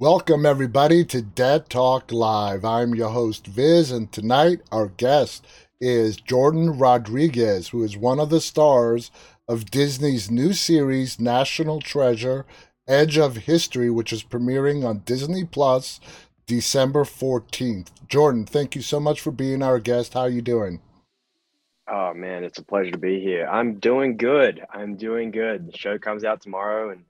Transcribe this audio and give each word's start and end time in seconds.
Welcome, 0.00 0.46
everybody, 0.46 1.04
to 1.04 1.20
Dead 1.20 1.68
Talk 1.68 2.10
Live. 2.10 2.64
I'm 2.64 2.94
your 2.94 3.10
host, 3.10 3.46
Viz, 3.46 3.90
and 3.90 4.10
tonight 4.10 4.60
our 4.72 4.86
guest 4.86 5.46
is 5.78 6.16
Jordan 6.16 6.78
Rodriguez, 6.78 7.68
who 7.68 7.84
is 7.84 7.98
one 7.98 8.18
of 8.18 8.30
the 8.30 8.40
stars 8.40 9.10
of 9.46 9.70
Disney's 9.70 10.30
new 10.30 10.54
series, 10.54 11.20
National 11.20 11.82
Treasure 11.82 12.46
Edge 12.88 13.18
of 13.18 13.36
History, 13.36 13.90
which 13.90 14.10
is 14.10 14.24
premiering 14.24 14.88
on 14.88 15.00
Disney 15.00 15.44
Plus 15.44 16.00
December 16.46 17.04
14th. 17.04 17.88
Jordan, 18.08 18.46
thank 18.46 18.74
you 18.74 18.80
so 18.80 19.00
much 19.00 19.20
for 19.20 19.32
being 19.32 19.62
our 19.62 19.78
guest. 19.78 20.14
How 20.14 20.20
are 20.20 20.30
you 20.30 20.40
doing? 20.40 20.80
Oh 21.88 22.14
man, 22.14 22.42
it's 22.42 22.58
a 22.58 22.64
pleasure 22.64 22.92
to 22.92 22.98
be 22.98 23.20
here. 23.20 23.46
I'm 23.48 23.74
doing 23.74 24.16
good. 24.16 24.64
I'm 24.72 24.96
doing 24.96 25.30
good. 25.30 25.70
The 25.70 25.76
show 25.76 25.98
comes 25.98 26.24
out 26.24 26.40
tomorrow 26.40 26.88
and 26.88 27.04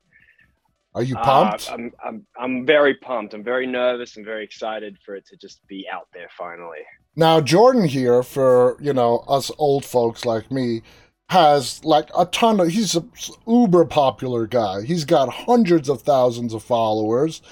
are 0.94 1.02
you 1.02 1.14
pumped? 1.16 1.70
Uh, 1.70 1.74
I'm, 1.74 1.92
I'm, 2.04 2.26
I'm 2.38 2.66
very 2.66 2.94
pumped. 2.94 3.34
I'm 3.34 3.44
very 3.44 3.66
nervous 3.66 4.16
and 4.16 4.24
very 4.24 4.44
excited 4.44 4.98
for 5.04 5.14
it 5.14 5.26
to 5.26 5.36
just 5.36 5.66
be 5.68 5.86
out 5.92 6.08
there 6.12 6.28
finally. 6.36 6.80
Now, 7.16 7.40
Jordan 7.40 7.84
here, 7.84 8.22
for 8.22 8.76
you 8.80 8.92
know 8.92 9.18
us 9.28 9.50
old 9.58 9.84
folks 9.84 10.24
like 10.24 10.50
me, 10.50 10.82
has 11.28 11.84
like 11.84 12.08
a 12.16 12.26
ton 12.26 12.60
of. 12.60 12.68
He's 12.68 12.96
a 12.96 13.04
uber 13.46 13.84
popular 13.84 14.46
guy. 14.46 14.82
He's 14.82 15.04
got 15.04 15.28
hundreds 15.28 15.88
of 15.88 16.02
thousands 16.02 16.54
of 16.54 16.62
followers, 16.62 17.42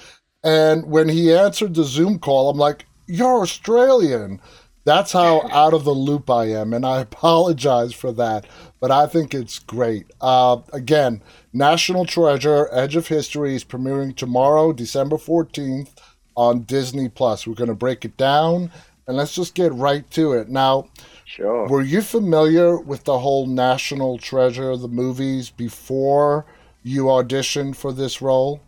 and 0.43 0.85
when 0.85 1.09
he 1.09 1.33
answered 1.33 1.75
the 1.75 1.83
Zoom 1.83 2.19
call, 2.19 2.49
I'm 2.49 2.57
like, 2.57 2.85
"You're 3.07 3.41
Australian." 3.41 4.41
That's 4.85 5.11
how 5.11 5.47
out 5.51 5.73
of 5.73 5.83
the 5.83 5.91
loop 5.91 6.29
I 6.29 6.45
am, 6.45 6.73
and 6.73 6.85
I 6.85 7.01
apologize 7.01 7.93
for 7.93 8.11
that, 8.13 8.45
but 8.79 8.91
I 8.91 9.07
think 9.07 9.33
it's 9.33 9.59
great. 9.59 10.07
Uh, 10.21 10.59
again, 10.71 11.21
National 11.53 12.05
Treasure: 12.05 12.69
Edge 12.71 12.95
of 12.95 13.07
History 13.07 13.55
is 13.55 13.65
premiering 13.65 14.15
tomorrow, 14.15 14.71
December 14.73 15.17
14th, 15.17 15.89
on 16.35 16.61
Disney 16.61 17.09
Plus. 17.09 17.45
We're 17.45 17.55
going 17.55 17.69
to 17.69 17.75
break 17.75 18.05
it 18.05 18.15
down, 18.15 18.71
and 19.05 19.17
let's 19.17 19.35
just 19.35 19.53
get 19.53 19.73
right 19.73 20.09
to 20.11 20.33
it. 20.33 20.49
Now, 20.49 20.89
sure. 21.25 21.67
Were 21.67 21.81
you 21.81 22.01
familiar 22.01 22.79
with 22.79 23.03
the 23.03 23.19
whole 23.19 23.47
National 23.47 24.17
Treasure, 24.17 24.75
the 24.77 24.87
movies, 24.87 25.49
before 25.49 26.45
you 26.83 27.03
auditioned 27.05 27.75
for 27.75 27.91
this 27.91 28.21
role? 28.21 28.61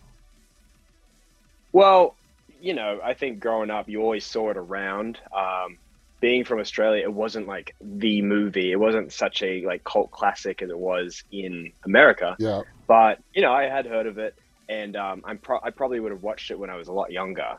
Well, 1.72 2.16
you 2.62 2.74
know, 2.74 3.00
I 3.04 3.14
think 3.14 3.40
growing 3.40 3.70
up, 3.72 3.88
you 3.88 4.02
always 4.02 4.26
saw 4.26 4.50
it 4.52 4.58
around. 4.58 5.18
Um, 5.36 5.78
being 6.22 6.46
from 6.46 6.60
Australia, 6.60 7.04
it 7.04 7.12
wasn't 7.12 7.48
like 7.48 7.76
the 7.82 8.22
movie. 8.22 8.72
It 8.72 8.80
wasn't 8.80 9.12
such 9.12 9.42
a 9.42 9.66
like 9.66 9.84
cult 9.84 10.12
classic 10.12 10.62
as 10.62 10.70
it 10.70 10.78
was 10.78 11.24
in 11.32 11.74
America. 11.84 12.38
Yeah. 12.40 12.62
But 12.88 13.20
you 13.34 13.42
know, 13.42 13.52
I 13.52 13.64
had 13.64 13.86
heard 13.86 14.06
of 14.06 14.20
it, 14.20 14.36
and 14.70 14.96
um, 14.96 15.24
I'm 15.26 15.40
pro- 15.40 15.60
I 15.64 15.72
probably 15.72 16.00
would 16.00 16.12
have 16.12 16.24
watched 16.24 16.52
it 16.52 16.60
when 16.60 16.70
I 16.70 16.76
was 16.76 16.88
a 16.88 16.94
lot 16.94 17.12
younger. 17.12 17.58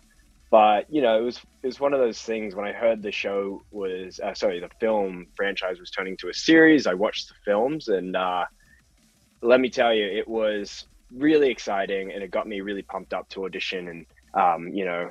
But 0.50 0.92
you 0.92 1.02
know, 1.02 1.18
it 1.18 1.22
was 1.22 1.38
it 1.62 1.66
was 1.66 1.80
one 1.80 1.92
of 1.92 1.98
those 1.98 2.22
things. 2.22 2.54
When 2.54 2.64
I 2.64 2.72
heard 2.72 3.02
the 3.02 3.12
show 3.12 3.62
was 3.72 4.20
uh, 4.20 4.32
sorry, 4.34 4.60
the 4.60 4.70
film 4.80 5.26
franchise 5.34 5.80
was 5.80 5.90
turning 5.90 6.16
to 6.18 6.28
a 6.28 6.34
series. 6.34 6.86
I 6.86 6.94
watched 6.94 7.28
the 7.28 7.34
films, 7.44 7.88
and 7.88 8.14
uh, 8.14 8.44
let 9.42 9.60
me 9.60 9.70
tell 9.70 9.92
you, 9.92 10.06
it 10.06 10.28
was 10.28 10.86
really 11.12 11.50
exciting, 11.50 12.12
and 12.12 12.22
it 12.22 12.30
got 12.30 12.46
me 12.46 12.60
really 12.60 12.82
pumped 12.82 13.12
up 13.12 13.28
to 13.30 13.44
audition 13.44 13.88
and 13.88 14.06
um, 14.34 14.68
you 14.68 14.84
know 14.84 15.10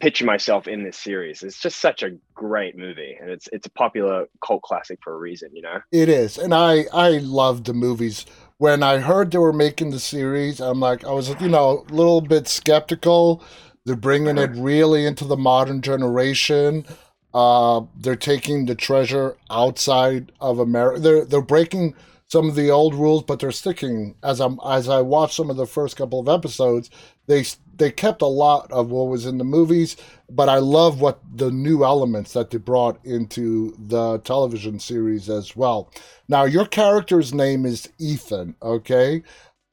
picture 0.00 0.24
myself 0.24 0.68
in 0.68 0.84
this 0.84 0.96
series. 0.96 1.42
It's 1.42 1.60
just 1.60 1.80
such 1.80 2.02
a 2.02 2.16
great 2.34 2.76
movie, 2.76 3.16
and 3.20 3.30
it's 3.30 3.48
it's 3.52 3.66
a 3.66 3.70
popular 3.70 4.26
cult 4.44 4.62
classic 4.62 4.98
for 5.02 5.14
a 5.14 5.18
reason, 5.18 5.50
you 5.54 5.62
know. 5.62 5.80
It 5.92 6.08
is, 6.08 6.38
and 6.38 6.54
I 6.54 6.84
I 6.92 7.18
love 7.18 7.64
the 7.64 7.74
movies. 7.74 8.26
When 8.58 8.82
I 8.82 8.98
heard 8.98 9.30
they 9.30 9.38
were 9.38 9.54
making 9.54 9.90
the 9.90 10.00
series, 10.00 10.60
I'm 10.60 10.80
like 10.80 11.04
I 11.04 11.12
was 11.12 11.28
you 11.40 11.48
know 11.48 11.84
a 11.88 11.92
little 11.92 12.20
bit 12.20 12.48
skeptical. 12.48 13.42
They're 13.84 13.96
bringing 13.96 14.36
it 14.38 14.50
uh-huh. 14.50 14.62
really 14.62 15.06
into 15.06 15.24
the 15.24 15.36
modern 15.36 15.80
generation. 15.80 16.84
Uh, 17.32 17.82
they're 17.96 18.16
taking 18.16 18.66
the 18.66 18.74
treasure 18.74 19.36
outside 19.50 20.32
of 20.40 20.58
America. 20.58 21.00
They're 21.00 21.24
they're 21.24 21.42
breaking 21.42 21.94
some 22.30 22.48
of 22.48 22.54
the 22.54 22.70
old 22.70 22.94
rules, 22.94 23.24
but 23.24 23.40
they're 23.40 23.50
sticking. 23.50 24.14
As 24.22 24.40
I'm 24.40 24.58
as 24.64 24.88
I 24.88 25.00
watched 25.00 25.34
some 25.34 25.50
of 25.50 25.56
the 25.56 25.66
first 25.66 25.96
couple 25.96 26.20
of 26.20 26.28
episodes, 26.28 26.90
they 27.26 27.44
they 27.76 27.90
kept 27.90 28.22
a 28.22 28.26
lot 28.26 28.70
of 28.70 28.90
what 28.90 29.08
was 29.08 29.26
in 29.26 29.38
the 29.38 29.44
movies, 29.44 29.96
but 30.28 30.48
I 30.48 30.58
love 30.58 31.00
what 31.00 31.20
the 31.34 31.50
new 31.50 31.82
elements 31.84 32.32
that 32.34 32.50
they 32.50 32.58
brought 32.58 33.04
into 33.04 33.74
the 33.78 34.18
television 34.18 34.78
series 34.78 35.28
as 35.28 35.56
well. 35.56 35.90
Now, 36.28 36.44
your 36.44 36.66
character's 36.66 37.34
name 37.34 37.66
is 37.66 37.88
Ethan, 37.98 38.54
okay? 38.62 39.22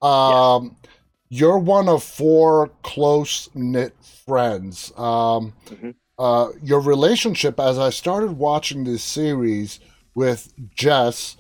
Um, 0.02 0.78
yes. 0.84 0.92
You're 1.30 1.58
one 1.60 1.90
of 1.90 2.04
four 2.04 2.72
close 2.84 3.50
knit 3.54 3.94
friends. 4.26 4.94
Um, 4.96 5.54
mm-hmm. 5.66 5.90
uh, 6.18 6.50
your 6.64 6.80
relationship, 6.80 7.60
as 7.60 7.78
I 7.78 7.90
started 7.90 8.38
watching 8.38 8.86
this 8.86 9.04
series 9.04 9.82
with 10.16 10.54
Jess, 10.74 11.36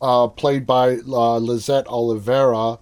uh, 0.00 0.28
played 0.28 0.66
by 0.66 0.96
uh, 1.06 1.38
Lisette 1.38 1.86
Olivera, 1.86 2.78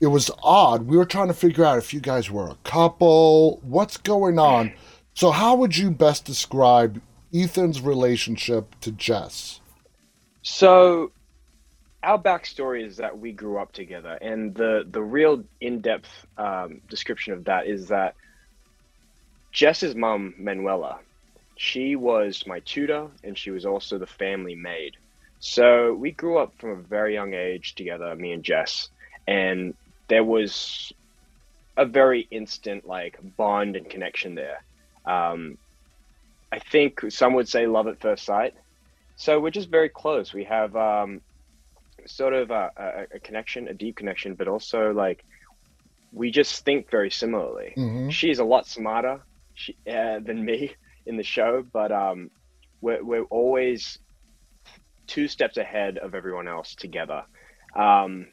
it 0.00 0.08
was 0.08 0.30
odd. 0.42 0.86
We 0.86 0.96
were 0.96 1.04
trying 1.04 1.28
to 1.28 1.34
figure 1.34 1.64
out 1.64 1.78
if 1.78 1.94
you 1.94 2.00
guys 2.00 2.30
were 2.30 2.48
a 2.48 2.58
couple, 2.64 3.60
what's 3.62 3.96
going 3.96 4.38
on. 4.38 4.72
So, 5.14 5.30
how 5.30 5.54
would 5.56 5.76
you 5.76 5.90
best 5.90 6.24
describe 6.24 7.00
Ethan's 7.32 7.80
relationship 7.80 8.74
to 8.80 8.90
Jess? 8.92 9.60
So, 10.42 11.12
our 12.02 12.20
backstory 12.20 12.84
is 12.84 12.96
that 12.96 13.18
we 13.18 13.32
grew 13.32 13.58
up 13.58 13.72
together, 13.72 14.18
and 14.20 14.54
the 14.54 14.84
the 14.90 15.02
real 15.02 15.44
in 15.60 15.80
depth 15.80 16.26
um, 16.36 16.80
description 16.88 17.32
of 17.32 17.44
that 17.44 17.66
is 17.66 17.88
that 17.88 18.16
Jess's 19.52 19.94
mom, 19.94 20.34
Manuela, 20.38 20.98
she 21.56 21.94
was 21.94 22.44
my 22.46 22.58
tutor, 22.60 23.08
and 23.22 23.38
she 23.38 23.50
was 23.50 23.64
also 23.64 23.98
the 23.98 24.06
family 24.06 24.54
maid. 24.56 24.96
So 25.44 25.92
we 25.92 26.12
grew 26.12 26.38
up 26.38 26.54
from 26.58 26.70
a 26.70 26.76
very 26.76 27.14
young 27.14 27.34
age 27.34 27.74
together, 27.74 28.14
me 28.14 28.30
and 28.30 28.44
Jess, 28.44 28.88
and 29.26 29.74
there 30.06 30.22
was 30.22 30.92
a 31.76 31.84
very 31.84 32.28
instant 32.30 32.86
like 32.86 33.18
bond 33.36 33.74
and 33.74 33.90
connection 33.90 34.36
there. 34.36 34.62
Um, 35.04 35.58
I 36.52 36.60
think 36.60 37.00
some 37.10 37.34
would 37.34 37.48
say 37.48 37.66
love 37.66 37.88
at 37.88 38.00
first 38.00 38.24
sight. 38.24 38.54
So 39.16 39.40
we're 39.40 39.50
just 39.50 39.68
very 39.68 39.88
close. 39.88 40.32
We 40.32 40.44
have 40.44 40.76
um, 40.76 41.20
sort 42.06 42.34
of 42.34 42.52
a, 42.52 42.70
a, 42.76 43.16
a, 43.16 43.18
connection, 43.18 43.66
a 43.66 43.74
deep 43.74 43.96
connection, 43.96 44.36
but 44.36 44.46
also 44.46 44.92
like 44.92 45.24
we 46.12 46.30
just 46.30 46.64
think 46.64 46.88
very 46.88 47.10
similarly. 47.10 47.72
Mm-hmm. 47.76 48.10
She's 48.10 48.38
a 48.38 48.44
lot 48.44 48.68
smarter 48.68 49.20
she, 49.54 49.74
uh, 49.90 50.20
than 50.20 50.44
me 50.44 50.76
in 51.04 51.16
the 51.16 51.24
show, 51.24 51.66
but 51.72 51.90
um, 51.90 52.30
we're, 52.80 53.02
we're 53.02 53.24
always 53.24 53.98
two 55.12 55.28
steps 55.28 55.58
ahead 55.58 55.98
of 55.98 56.14
everyone 56.14 56.48
else 56.48 56.74
together. 56.74 57.24
Um, 57.76 58.28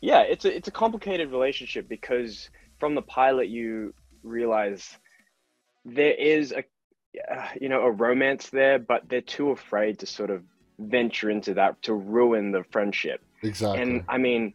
yeah, 0.00 0.22
it's 0.22 0.46
a 0.46 0.56
it's 0.56 0.68
a 0.68 0.70
complicated 0.70 1.30
relationship 1.30 1.88
because 1.88 2.48
from 2.78 2.94
the 2.94 3.02
pilot 3.02 3.48
you 3.48 3.92
realize 4.22 4.96
there 5.84 6.14
is 6.14 6.52
a 6.52 6.64
uh, 7.30 7.48
you 7.60 7.68
know 7.68 7.82
a 7.82 7.90
romance 7.90 8.48
there, 8.48 8.78
but 8.78 9.10
they're 9.10 9.20
too 9.20 9.50
afraid 9.50 9.98
to 9.98 10.06
sort 10.06 10.30
of 10.30 10.42
venture 10.78 11.28
into 11.28 11.52
that 11.54 11.82
to 11.82 11.92
ruin 11.92 12.50
the 12.50 12.64
friendship. 12.70 13.22
Exactly. 13.42 13.82
And 13.82 14.04
I 14.08 14.16
mean, 14.16 14.54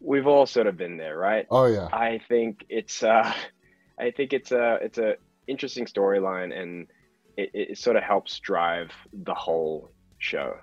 we've 0.00 0.26
all 0.26 0.44
sort 0.44 0.66
of 0.66 0.76
been 0.76 0.98
there, 0.98 1.16
right? 1.16 1.46
Oh 1.50 1.64
yeah. 1.64 1.88
I 1.90 2.20
think 2.28 2.66
it's 2.68 3.02
uh, 3.02 3.32
I 3.98 4.10
think 4.10 4.34
it's 4.34 4.52
a 4.52 4.78
it's 4.82 4.98
a 4.98 5.16
interesting 5.46 5.86
storyline, 5.86 6.54
and 6.54 6.88
it, 7.38 7.50
it 7.54 7.78
sort 7.78 7.96
of 7.96 8.02
helps 8.02 8.38
drive 8.38 8.90
the 9.14 9.34
whole 9.34 9.92
show. 10.18 10.56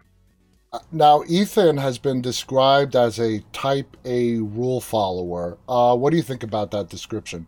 Now, 0.91 1.23
Ethan 1.27 1.77
has 1.77 1.97
been 1.97 2.21
described 2.21 2.95
as 2.95 3.19
a 3.19 3.39
type 3.53 3.95
A 4.05 4.37
rule 4.37 4.81
follower. 4.81 5.57
Uh, 5.69 5.95
what 5.95 6.11
do 6.11 6.17
you 6.17 6.23
think 6.23 6.43
about 6.43 6.71
that 6.71 6.89
description? 6.89 7.47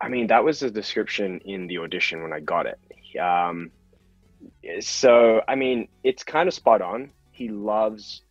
I 0.00 0.08
mean, 0.08 0.26
that 0.28 0.44
was 0.44 0.60
the 0.60 0.70
description 0.70 1.40
in 1.44 1.66
the 1.66 1.78
audition 1.78 2.22
when 2.22 2.32
I 2.32 2.40
got 2.40 2.66
it. 2.66 2.78
Um, 3.18 3.70
so, 4.80 5.42
I 5.48 5.54
mean, 5.54 5.88
it's 6.04 6.22
kind 6.22 6.46
of 6.48 6.54
spot 6.54 6.82
on. 6.82 7.10
He 7.32 7.48
loves, 7.48 8.22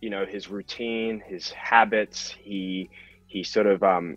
you 0.00 0.10
know, 0.10 0.26
his 0.26 0.48
routine, 0.48 1.22
his 1.26 1.50
habits. 1.50 2.30
He 2.30 2.90
he 3.26 3.42
sort 3.42 3.66
of 3.66 3.82
um, 3.82 4.16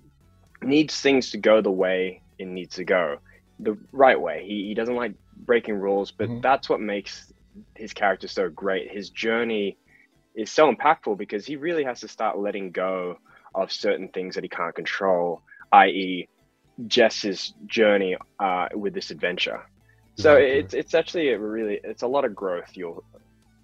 needs 0.62 1.00
things 1.00 1.31
to 1.31 1.38
go 1.38 1.62
the 1.62 1.71
way 1.71 2.21
it 2.38 2.48
needs 2.48 2.75
to 2.75 2.83
go, 2.83 3.18
the 3.60 3.77
right 3.92 4.19
way. 4.19 4.45
He, 4.45 4.68
he 4.68 4.74
doesn't 4.74 4.95
like 4.95 5.13
breaking 5.38 5.75
rules, 5.75 6.12
but 6.12 6.30
mm-hmm. 6.30 6.42
that's 6.42 6.69
what 6.69 6.80
makes 6.80 7.33
his 7.75 7.94
character 7.94 8.27
so 8.27 8.50
great. 8.50 8.92
His 8.92 9.09
journey 9.09 9.77
is 10.36 10.51
so 10.51 10.74
impactful 10.74 11.18
because 11.18 11.45
he 11.45 11.56
really 11.56 11.83
has 11.83 12.01
to 12.01 12.07
start 12.07 12.38
letting 12.38 12.71
go 12.71 13.18
of 13.56 13.71
certain 13.71 14.09
things 14.09 14.36
that 14.36 14.44
he 14.44 14.50
can't 14.50 14.75
control, 14.75 15.42
i.e., 15.71 16.27
Jess's 16.86 17.54
journey 17.65 18.15
uh, 18.39 18.68
with 18.74 18.94
this 18.94 19.09
adventure. 19.09 19.63
So 20.18 20.36
exactly. 20.36 20.59
it's 20.59 20.74
it's 20.74 20.94
actually 20.94 21.30
a 21.30 21.39
really 21.39 21.80
it's 21.83 22.04
a 22.04 22.07
lot 22.07 22.25
of 22.25 22.36
growth. 22.36 22.71
You'll 22.75 23.04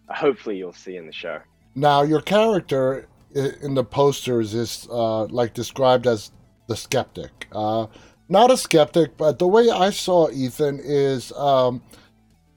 hopefully 0.10 0.58
you'll 0.58 0.74
see 0.74 0.98
in 0.98 1.06
the 1.06 1.14
show. 1.14 1.40
Now 1.76 2.02
your 2.02 2.22
character 2.22 3.08
in 3.34 3.74
the 3.76 3.84
posters 3.84 4.54
is 4.54 4.88
uh, 4.92 5.26
like 5.26 5.54
described 5.54 6.08
as 6.08 6.32
the 6.68 6.76
skeptic. 6.76 7.48
Uh, 7.52 7.88
not 8.30 8.52
a 8.52 8.58
skeptic, 8.58 9.18
but 9.18 9.40
the 9.40 9.48
way 9.48 9.70
I 9.70 9.90
saw 9.90 10.30
Ethan 10.30 10.80
is 10.84 11.32
um, 11.34 11.82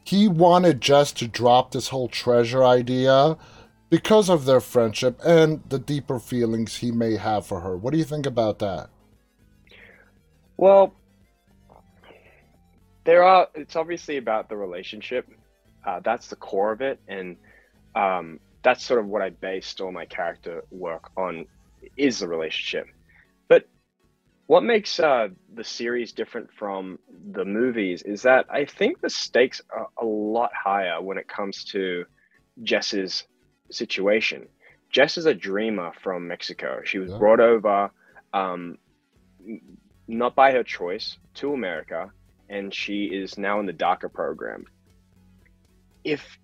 he 0.07 0.29
wanted 0.29 0.81
Jess 0.81 1.11
to 1.13 1.27
drop 1.27 1.73
this 1.73 1.89
whole 1.89 2.09
treasure 2.09 2.65
idea 2.65 3.37
because 3.91 4.29
of 4.31 4.45
their 4.45 4.61
friendship 4.61 5.21
and 5.25 5.63
the 5.69 5.79
deeper 5.79 6.21
feelings 6.21 6.77
he 6.77 6.93
may 6.93 7.17
have 7.17 7.45
for 7.45 7.61
her. 7.61 7.77
What 7.77 7.93
do 7.93 7.99
you 7.99 8.05
think 8.05 8.25
about 8.25 8.61
that? 8.61 8.89
Well, 10.57 10.95
there 13.05 13.23
are. 13.23 13.49
It's 13.55 13.77
obviously 13.77 14.17
about 14.17 14.49
the 14.49 14.57
relationship. 14.57 15.29
Uh, 15.85 16.01
that's 16.01 16.29
the 16.29 16.37
core 16.37 16.73
of 16.73 16.81
it, 16.81 17.01
and 17.09 17.37
um, 17.95 18.41
that's 18.63 18.85
sort 18.85 19.01
of 19.01 19.07
what 19.07 19.23
I 19.23 19.31
based 19.31 19.81
all 19.81 19.93
my 19.93 20.07
character 20.07 20.65
work 20.71 21.11
on. 21.17 21.47
Is 21.97 22.21
the 22.21 22.29
relationship, 22.29 22.89
what 24.47 24.63
makes 24.63 25.01
uh, 25.01 25.29
the 25.55 25.65
series 25.65 26.13
different 26.13 26.53
from 26.53 26.99
the 27.33 27.45
movies 27.45 28.03
is 28.03 28.23
that 28.23 28.47
I 28.49 28.65
think 28.65 29.01
the 29.01 29.11
stakes 29.11 29.61
are 29.71 29.89
a 30.01 30.05
lot 30.05 30.51
higher 30.55 31.03
when 31.03 31.19
it 31.19 31.29
comes 31.29 31.65
to 31.73 32.05
Jess's 32.63 33.25
situation. 33.71 34.47
Jess 34.91 35.19
is 35.19 35.27
a 35.27 35.35
dreamer 35.35 35.93
from 36.01 36.29
Mexico. 36.29 36.81
She 36.85 36.99
was 36.99 37.11
yeah. 37.11 37.19
brought 37.19 37.41
over, 37.41 37.91
um, 38.33 38.79
not 40.07 40.37
by 40.37 40.53
her 40.53 40.63
choice, 40.63 41.19
to 41.35 41.53
America, 41.53 42.13
and 42.49 42.73
she 42.73 43.07
is 43.07 43.37
now 43.37 43.59
in 43.59 43.67
the 43.67 43.73
DACA 43.73 44.13
program. 44.13 44.65
If 46.05 46.39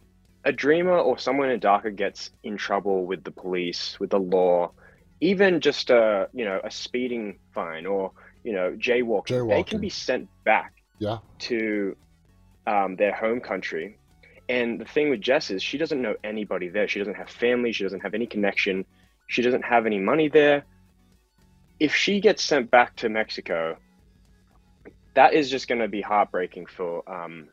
a 0.44 0.50
dreamer 0.50 0.98
or 0.98 1.18
someone 1.18 1.50
in 1.50 1.60
DACA 1.60 1.94
gets 1.94 2.30
in 2.42 2.56
trouble 2.56 3.06
with 3.06 3.22
the 3.22 3.30
police, 3.30 3.98
with 4.00 4.10
the 4.10 4.18
law, 4.18 4.72
even 5.22 5.60
just 5.60 5.88
a 5.88 6.28
you 6.34 6.44
know 6.44 6.60
a 6.62 6.70
speeding 6.70 7.38
fine 7.54 7.86
or 7.86 8.12
you 8.44 8.52
know 8.52 8.72
jaywalking, 8.72 9.26
jaywalking. 9.26 9.48
they 9.48 9.62
can 9.62 9.80
be 9.80 9.88
sent 9.88 10.28
back 10.44 10.74
yeah. 10.98 11.18
to 11.38 11.96
um, 12.66 12.96
their 12.96 13.14
home 13.14 13.40
country 13.40 13.98
and 14.48 14.80
the 14.80 14.84
thing 14.84 15.08
with 15.10 15.20
Jess 15.20 15.50
is 15.50 15.62
she 15.62 15.78
doesn't 15.78 16.02
know 16.02 16.14
anybody 16.24 16.68
there. 16.68 16.88
She 16.88 16.98
doesn't 16.98 17.14
have 17.14 17.30
family. 17.30 17.72
She 17.72 17.84
doesn't 17.84 18.00
have 18.00 18.14
any 18.14 18.26
connection. 18.26 18.84
She 19.28 19.42
doesn't 19.42 19.64
have 19.64 19.86
any 19.86 19.98
money 19.98 20.28
there. 20.28 20.64
If 21.80 21.94
she 21.94 22.20
gets 22.20 22.42
sent 22.42 22.70
back 22.70 22.96
to 22.96 23.08
Mexico, 23.08 23.76
that 25.14 25.34
is 25.34 25.50
just 25.50 25.68
going 25.68 25.80
to 25.80 25.88
be 25.88 26.00
heartbreaking 26.00 26.66
for 26.66 27.08
um, 27.10 27.48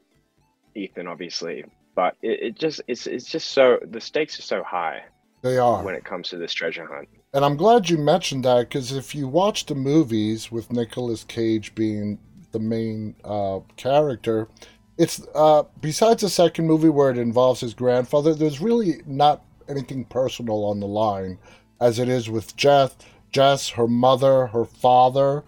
Ethan, 0.75 1.07
obviously. 1.07 1.63
But 1.95 2.15
it, 2.21 2.39
it 2.41 2.55
just 2.55 2.81
it's 2.87 3.07
it's 3.07 3.25
just 3.25 3.51
so 3.51 3.79
the 3.81 4.01
stakes 4.01 4.37
are 4.39 4.43
so 4.43 4.63
high. 4.63 5.03
They 5.41 5.57
are 5.57 5.83
when 5.83 5.95
it 5.95 6.03
comes 6.03 6.29
to 6.29 6.37
this 6.37 6.53
treasure 6.53 6.85
hunt. 6.85 7.07
And 7.31 7.45
I'm 7.45 7.57
glad 7.57 7.89
you 7.89 7.97
mentioned 7.97 8.45
that 8.45 8.69
because 8.69 8.91
if 8.91 9.13
you 9.13 9.27
watch 9.27 9.67
the 9.67 9.75
movies 9.75 10.51
with 10.51 10.71
Nicolas 10.71 11.23
Cage 11.23 11.75
being 11.75 12.17
the 12.51 12.59
main 12.59 13.15
uh, 13.23 13.59
character, 13.77 14.47
it's 14.97 15.21
uh, 15.35 15.63
besides 15.79 16.23
the 16.23 16.29
second 16.29 16.65
movie 16.65 16.89
where 16.89 17.11
it 17.11 17.19
involves 17.19 17.61
his 17.61 17.75
grandfather. 17.75 18.33
There's 18.33 18.59
really 18.59 19.01
not 19.05 19.45
anything 19.67 20.05
personal 20.05 20.65
on 20.65 20.79
the 20.79 20.87
line, 20.87 21.37
as 21.79 21.99
it 21.99 22.09
is 22.09 22.29
with 22.29 22.55
Jess. 22.55 22.95
Jess, 23.31 23.69
her 23.69 23.87
mother, 23.87 24.47
her 24.47 24.65
father, 24.65 25.43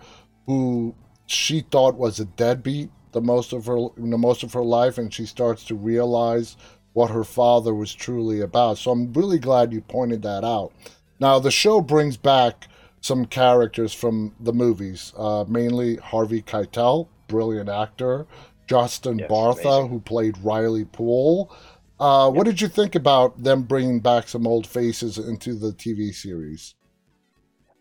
who 0.45 0.93
she 1.25 1.61
thought 1.61 1.95
was 1.95 2.19
a 2.19 2.25
deadbeat 2.25 2.91
the 3.11 3.21
most 3.21 3.53
of 3.53 3.65
her 3.65 3.87
the 3.97 4.17
most 4.17 4.43
of 4.43 4.53
her 4.53 4.63
life, 4.63 4.97
and 4.97 5.13
she 5.13 5.25
starts 5.25 5.63
to 5.65 5.75
realize 5.75 6.57
what 6.93 7.09
her 7.09 7.23
father 7.23 7.73
was 7.73 7.93
truly 7.93 8.41
about. 8.41 8.77
So 8.77 8.91
I'm 8.91 9.11
really 9.13 9.39
glad 9.39 9.73
you 9.73 9.81
pointed 9.81 10.21
that 10.23 10.43
out. 10.43 10.73
Now 11.21 11.37
the 11.37 11.51
show 11.51 11.81
brings 11.81 12.17
back 12.17 12.67
some 12.99 13.25
characters 13.25 13.93
from 13.93 14.33
the 14.39 14.51
movies, 14.51 15.13
uh, 15.15 15.45
mainly 15.47 15.97
Harvey 15.97 16.41
Keitel, 16.41 17.07
brilliant 17.27 17.69
actor, 17.69 18.25
Justin 18.67 19.19
yes, 19.19 19.29
Bartha, 19.29 19.81
amazing. 19.81 19.89
who 19.89 19.99
played 19.99 20.37
Riley 20.39 20.85
Poole. 20.85 21.55
Uh, 21.99 22.27
yep. 22.27 22.35
What 22.35 22.45
did 22.45 22.59
you 22.59 22.67
think 22.67 22.95
about 22.95 23.41
them 23.41 23.61
bringing 23.61 23.99
back 23.99 24.27
some 24.27 24.47
old 24.47 24.65
faces 24.65 25.19
into 25.19 25.53
the 25.53 25.71
TV 25.71 26.13
series? 26.13 26.73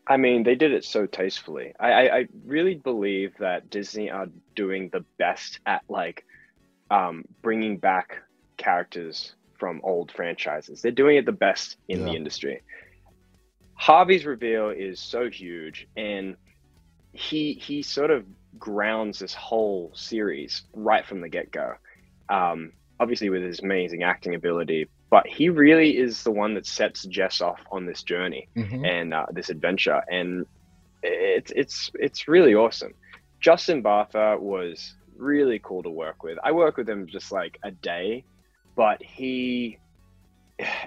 I 0.07 0.19
mean, 0.19 0.43
they 0.43 0.55
did 0.55 0.73
it 0.73 0.85
so 0.85 1.07
tastefully. 1.07 1.73
I, 1.81 1.93
I, 1.93 2.17
I 2.19 2.29
really 2.45 2.75
believe 2.75 3.33
that 3.39 3.71
Disney 3.71 4.11
are 4.11 4.27
doing 4.55 4.91
the 4.93 5.05
best 5.19 5.61
at 5.65 5.83
like 5.89 6.27
um, 6.91 7.25
bringing 7.41 7.79
back 7.79 8.17
characters 8.59 9.35
from 9.59 9.81
old 9.83 10.13
franchises. 10.13 10.83
They're 10.83 10.91
doing 10.91 11.17
it 11.17 11.25
the 11.25 11.33
best 11.33 11.77
in 11.89 12.01
yeah. 12.01 12.07
the 12.07 12.13
industry. 12.13 12.63
Harvey's 13.81 14.27
reveal 14.27 14.69
is 14.69 15.01
so 15.01 15.31
huge, 15.31 15.89
and 15.97 16.37
he 17.15 17.55
he 17.55 17.83
sort 17.83 18.11
of 18.11 18.27
grounds 18.59 19.21
this 19.21 19.33
whole 19.33 19.91
series 19.95 20.65
right 20.75 21.07
from 21.07 21.23
the 21.23 21.31
get 21.31 21.51
go. 21.51 21.73
Um, 22.29 22.73
obviously, 23.01 23.31
with 23.31 23.43
his 23.43 23.61
amazing 23.61 24.03
acting 24.03 24.35
ability, 24.35 24.91
but 25.09 25.27
he 25.27 25.49
really 25.49 25.97
is 25.97 26.23
the 26.23 26.31
one 26.31 26.53
that 26.55 26.67
sets 26.67 27.07
Jess 27.07 27.41
off 27.41 27.63
on 27.73 27.87
this 27.87 28.03
journey 28.03 28.49
mm-hmm. 28.55 28.85
and 28.85 29.15
uh, 29.15 29.25
this 29.33 29.49
adventure, 29.49 30.03
and 30.11 30.45
it's 31.03 31.51
it's 31.57 31.91
it's 31.95 32.29
really 32.29 32.55
awesome. 32.55 32.93
Justin 33.41 33.83
Bartha 33.83 34.39
was 34.39 34.95
really 35.17 35.59
cool 35.59 35.83
to 35.85 35.91
work 35.91 36.23
with. 36.23 36.37
I 36.45 36.53
work 36.53 36.77
with 36.77 36.87
him 36.87 37.07
just 37.07 37.33
like 37.33 37.59
a 37.63 37.71
day, 37.71 38.25
but 38.77 39.03
he 39.03 39.79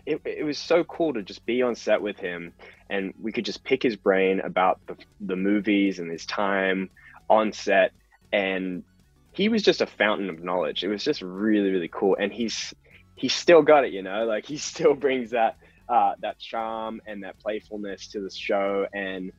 it, 0.05 0.21
it 0.25 0.45
was 0.45 0.57
so 0.57 0.83
cool 0.83 1.13
to 1.13 1.23
just 1.23 1.45
be 1.45 1.61
on 1.61 1.75
set 1.75 2.01
with 2.01 2.17
him 2.17 2.53
and 2.89 3.13
we 3.21 3.31
could 3.31 3.45
just 3.45 3.63
pick 3.63 3.81
his 3.81 3.95
brain 3.95 4.39
about 4.39 4.79
the, 4.87 4.97
the 5.21 5.35
movies 5.35 5.99
and 5.99 6.11
his 6.11 6.25
time 6.25 6.89
on 7.29 7.51
set. 7.51 7.91
And 8.31 8.83
he 9.31 9.49
was 9.49 9.63
just 9.63 9.81
a 9.81 9.87
fountain 9.87 10.29
of 10.29 10.43
knowledge. 10.43 10.83
It 10.83 10.89
was 10.89 11.03
just 11.03 11.21
really 11.21 11.71
really 11.71 11.89
cool. 11.89 12.15
And 12.19 12.31
he's 12.31 12.73
he's 13.15 13.33
still 13.33 13.61
got 13.61 13.85
it 13.85 13.93
you 13.93 14.01
know 14.01 14.25
like 14.25 14.45
he 14.45 14.57
still 14.71 14.93
brings 14.93 15.31
that 15.31 15.57
uh, 15.89 16.13
that 16.21 16.39
charm 16.39 17.01
and 17.05 17.23
that 17.23 17.39
playfulness 17.39 18.07
to 18.07 18.21
the 18.21 18.29
show. 18.29 18.87
And 18.93 19.31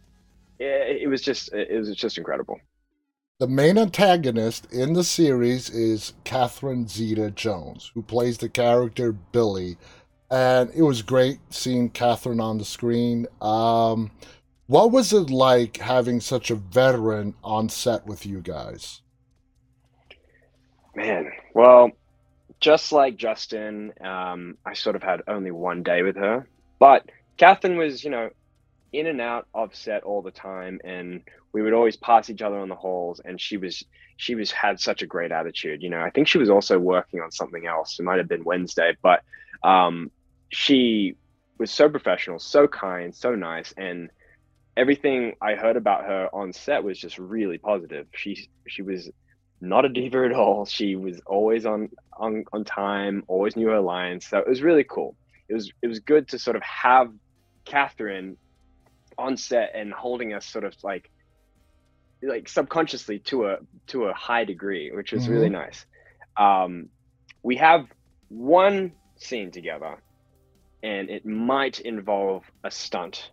it, 0.58 1.02
it 1.02 1.08
was 1.08 1.22
just 1.22 1.52
it 1.52 1.78
was 1.78 1.94
just 1.96 2.18
incredible. 2.18 2.60
The 3.40 3.48
main 3.48 3.78
antagonist 3.78 4.72
in 4.72 4.92
the 4.92 5.02
series 5.02 5.68
is 5.68 6.14
Catherine 6.22 6.86
Zeta 6.86 7.32
Jones, 7.32 7.90
who 7.92 8.00
plays 8.00 8.38
the 8.38 8.48
character 8.48 9.10
Billie, 9.10 9.76
and 10.30 10.70
it 10.74 10.82
was 10.82 11.02
great 11.02 11.38
seeing 11.50 11.90
Catherine 11.90 12.40
on 12.40 12.58
the 12.58 12.64
screen. 12.64 13.26
Um, 13.40 14.10
what 14.66 14.90
was 14.92 15.12
it 15.12 15.30
like 15.30 15.76
having 15.76 16.20
such 16.20 16.50
a 16.50 16.54
veteran 16.54 17.34
on 17.44 17.68
set 17.68 18.06
with 18.06 18.24
you 18.24 18.40
guys? 18.40 19.02
Man, 20.94 21.30
well, 21.54 21.90
just 22.60 22.92
like 22.92 23.16
Justin, 23.16 23.92
um, 24.00 24.56
I 24.64 24.74
sort 24.74 24.96
of 24.96 25.02
had 25.02 25.22
only 25.28 25.50
one 25.50 25.82
day 25.82 26.02
with 26.02 26.16
her, 26.16 26.48
but 26.78 27.04
Catherine 27.36 27.76
was, 27.76 28.04
you 28.04 28.10
know, 28.10 28.30
in 28.92 29.06
and 29.06 29.20
out 29.20 29.46
of 29.54 29.74
set 29.74 30.04
all 30.04 30.22
the 30.22 30.30
time, 30.30 30.80
and 30.84 31.20
we 31.52 31.62
would 31.62 31.72
always 31.72 31.96
pass 31.96 32.30
each 32.30 32.42
other 32.42 32.58
on 32.58 32.68
the 32.68 32.74
halls. 32.74 33.20
And 33.24 33.40
she 33.40 33.56
was, 33.56 33.84
she 34.16 34.34
was 34.34 34.50
had 34.50 34.80
such 34.80 35.02
a 35.02 35.06
great 35.06 35.32
attitude. 35.32 35.82
You 35.82 35.90
know, 35.90 36.00
I 36.00 36.10
think 36.10 36.28
she 36.28 36.38
was 36.38 36.48
also 36.48 36.78
working 36.78 37.20
on 37.20 37.30
something 37.32 37.66
else. 37.66 37.98
It 37.98 38.04
might 38.04 38.18
have 38.18 38.28
been 38.28 38.44
Wednesday, 38.44 38.96
but 39.02 39.22
um, 39.64 40.10
she 40.50 41.16
was 41.58 41.70
so 41.70 41.88
professional, 41.88 42.38
so 42.38 42.68
kind, 42.68 43.14
so 43.14 43.34
nice, 43.34 43.74
and 43.76 44.10
everything 44.76 45.34
I 45.40 45.54
heard 45.54 45.76
about 45.76 46.04
her 46.04 46.28
on 46.32 46.52
set 46.52 46.84
was 46.84 46.98
just 46.98 47.18
really 47.18 47.58
positive. 47.58 48.06
She 48.14 48.48
she 48.68 48.82
was 48.82 49.10
not 49.60 49.84
a 49.84 49.88
diva 49.88 50.24
at 50.24 50.32
all. 50.32 50.66
She 50.66 50.94
was 50.94 51.20
always 51.26 51.66
on 51.66 51.88
on 52.12 52.44
on 52.52 52.64
time, 52.64 53.24
always 53.26 53.56
knew 53.56 53.68
her 53.68 53.80
lines. 53.80 54.26
So 54.26 54.38
it 54.38 54.48
was 54.48 54.62
really 54.62 54.84
cool. 54.84 55.16
It 55.48 55.54
was 55.54 55.72
it 55.82 55.86
was 55.86 56.00
good 56.00 56.28
to 56.28 56.38
sort 56.38 56.56
of 56.56 56.62
have 56.62 57.10
Catherine 57.64 58.36
on 59.16 59.36
set 59.36 59.72
and 59.74 59.92
holding 59.92 60.34
us 60.34 60.44
sort 60.44 60.64
of 60.64 60.74
like 60.82 61.10
like 62.22 62.48
subconsciously 62.48 63.20
to 63.20 63.46
a 63.46 63.56
to 63.88 64.04
a 64.04 64.12
high 64.12 64.44
degree, 64.44 64.90
which 64.92 65.12
was 65.12 65.24
mm-hmm. 65.24 65.32
really 65.32 65.50
nice. 65.50 65.86
Um, 66.36 66.88
we 67.42 67.56
have 67.56 67.86
one 68.28 68.92
scene 69.24 69.50
together 69.50 69.98
and 70.84 71.08
it 71.08 71.24
might 71.24 71.80
involve 71.80 72.44
a 72.62 72.70
stunt. 72.70 73.30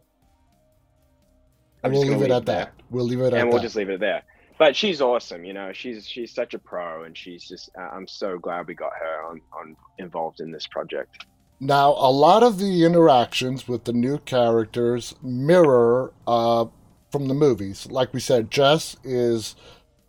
I'm 1.83 1.91
we'll 1.91 2.03
leave 2.07 2.21
it 2.21 2.31
at 2.31 2.45
that. 2.45 2.73
We'll 2.89 3.05
leave 3.05 3.19
it 3.19 3.25
at 3.25 3.31
that. 3.31 3.41
And 3.41 3.49
we'll 3.49 3.61
just 3.61 3.75
leave 3.75 3.89
it 3.89 3.99
there. 3.99 4.23
But 4.57 4.75
she's 4.75 5.01
awesome, 5.01 5.43
you 5.43 5.53
know. 5.53 5.73
She's 5.73 6.07
she's 6.07 6.33
such 6.33 6.53
a 6.53 6.59
pro, 6.59 7.03
and 7.03 7.17
she's 7.17 7.43
just. 7.43 7.69
I'm 7.75 8.07
so 8.07 8.37
glad 8.37 8.67
we 8.67 8.75
got 8.75 8.91
her 8.97 9.25
on 9.25 9.41
on 9.51 9.75
involved 9.97 10.39
in 10.39 10.51
this 10.51 10.67
project. 10.67 11.25
Now, 11.59 11.89
a 11.89 12.11
lot 12.11 12.41
of 12.41 12.57
the 12.57 12.85
interactions 12.85 13.67
with 13.67 13.83
the 13.83 13.93
new 13.93 14.19
characters 14.19 15.15
mirror 15.21 16.13
uh, 16.25 16.65
from 17.11 17.27
the 17.27 17.33
movies. 17.33 17.87
Like 17.89 18.13
we 18.13 18.19
said, 18.19 18.49
Jess 18.49 18.95
is 19.03 19.55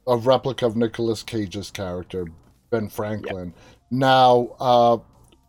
a 0.07 0.17
replica 0.17 0.67
of 0.67 0.77
Nicolas 0.77 1.23
Cage's 1.23 1.71
character, 1.71 2.27
Ben 2.71 2.89
Franklin. 2.89 3.47
Yep. 3.47 3.57
Now, 3.91 4.57
uh, 4.61 4.99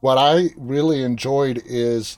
what 0.04 0.18
I 0.18 0.50
really 0.58 1.02
enjoyed 1.02 1.64
is 1.66 2.18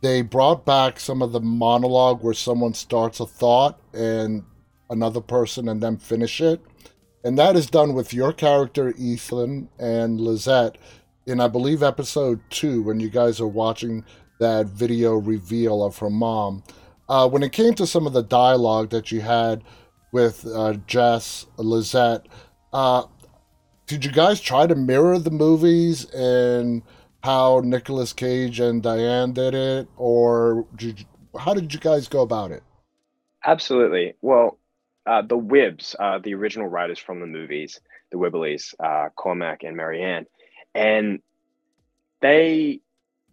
they 0.00 0.22
brought 0.22 0.64
back 0.64 0.98
some 0.98 1.20
of 1.20 1.32
the 1.32 1.40
monologue 1.40 2.22
where 2.22 2.32
someone 2.32 2.72
starts 2.72 3.20
a 3.20 3.26
thought 3.26 3.78
and 3.92 4.42
another 4.88 5.20
person 5.20 5.68
and 5.68 5.82
then 5.82 5.98
finish 5.98 6.40
it. 6.40 6.62
And 7.24 7.38
that 7.38 7.54
is 7.54 7.66
done 7.66 7.92
with 7.92 8.14
your 8.14 8.32
character, 8.32 8.94
Ethan, 8.96 9.68
and 9.78 10.18
Lisette 10.18 10.78
in, 11.26 11.38
I 11.38 11.48
believe, 11.48 11.82
episode 11.82 12.40
two, 12.48 12.80
when 12.80 13.00
you 13.00 13.10
guys 13.10 13.38
are 13.38 13.46
watching 13.46 14.02
that 14.40 14.68
video 14.68 15.16
reveal 15.16 15.84
of 15.84 15.98
her 15.98 16.08
mom. 16.08 16.64
Uh, 17.06 17.28
when 17.28 17.42
it 17.42 17.52
came 17.52 17.74
to 17.74 17.86
some 17.86 18.06
of 18.06 18.14
the 18.14 18.22
dialogue 18.22 18.88
that 18.88 19.12
you 19.12 19.20
had 19.20 19.62
with 20.10 20.46
uh, 20.46 20.72
Jess, 20.86 21.44
Lisette, 21.58 22.28
uh, 22.72 23.02
did 23.86 24.06
you 24.06 24.10
guys 24.10 24.40
try 24.40 24.66
to 24.66 24.74
mirror 24.74 25.18
the 25.18 25.30
movies 25.30 26.06
and 26.12 26.82
how 27.26 27.60
Nicolas 27.64 28.12
Cage 28.12 28.60
and 28.60 28.80
Diane 28.80 29.32
did 29.32 29.52
it, 29.52 29.88
or 29.96 30.64
did 30.76 31.00
you, 31.00 31.06
how 31.36 31.54
did 31.54 31.74
you 31.74 31.80
guys 31.80 32.06
go 32.06 32.22
about 32.22 32.52
it? 32.52 32.62
Absolutely. 33.44 34.14
Well, 34.22 34.60
uh, 35.06 35.22
the 35.22 35.36
Wibbs, 35.36 35.96
uh, 35.98 36.20
the 36.22 36.34
original 36.34 36.68
writers 36.68 37.00
from 37.00 37.18
the 37.18 37.26
movies, 37.26 37.80
the 38.12 38.18
Wibberleys, 38.18 38.74
uh, 38.78 39.08
Cormac 39.16 39.64
and 39.64 39.76
Marianne, 39.76 40.26
and 40.72 41.18
they 42.20 42.80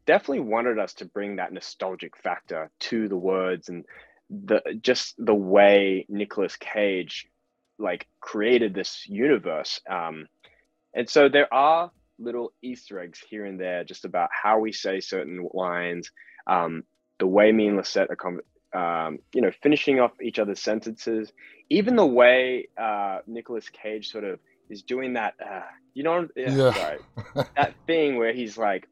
definitely 0.07 0.39
wanted 0.39 0.79
us 0.79 0.95
to 0.95 1.05
bring 1.05 1.35
that 1.35 1.53
nostalgic 1.53 2.17
factor 2.17 2.71
to 2.79 3.07
the 3.07 3.15
words 3.15 3.69
and 3.69 3.85
the 4.31 4.61
just 4.81 5.13
the 5.19 5.35
way 5.35 6.07
Nicolas 6.09 6.55
Cage 6.55 7.27
like 7.77 8.07
created 8.19 8.73
this 8.73 9.03
universe. 9.07 9.81
Um, 9.87 10.25
and 10.95 11.07
so 11.07 11.29
there 11.29 11.53
are 11.53 11.91
little 12.23 12.53
Easter 12.61 12.99
eggs 12.99 13.19
here 13.27 13.45
and 13.45 13.59
there 13.59 13.83
just 13.83 14.05
about 14.05 14.29
how 14.31 14.59
we 14.59 14.71
say 14.71 14.99
certain 14.99 15.47
lines, 15.53 16.11
um, 16.47 16.83
the 17.19 17.27
way 17.27 17.51
me 17.51 17.67
and 17.67 17.77
Lisette 17.77 18.09
are, 18.09 19.07
um, 19.07 19.19
you 19.33 19.41
know, 19.41 19.51
finishing 19.61 19.99
off 19.99 20.11
each 20.21 20.39
other's 20.39 20.61
sentences, 20.61 21.31
even 21.69 21.95
the 21.95 22.05
way 22.05 22.67
uh, 22.77 23.19
Nicolas 23.27 23.69
Cage 23.69 24.09
sort 24.11 24.23
of 24.23 24.39
is 24.69 24.83
doing 24.83 25.13
that. 25.13 25.35
Uh, 25.43 25.61
you 25.93 26.03
know, 26.03 26.27
yeah, 26.35 26.55
yeah. 26.55 26.73
Sorry, 26.73 26.99
that 27.55 27.75
thing 27.85 28.17
where 28.17 28.33
he's 28.33 28.57
like 28.57 28.87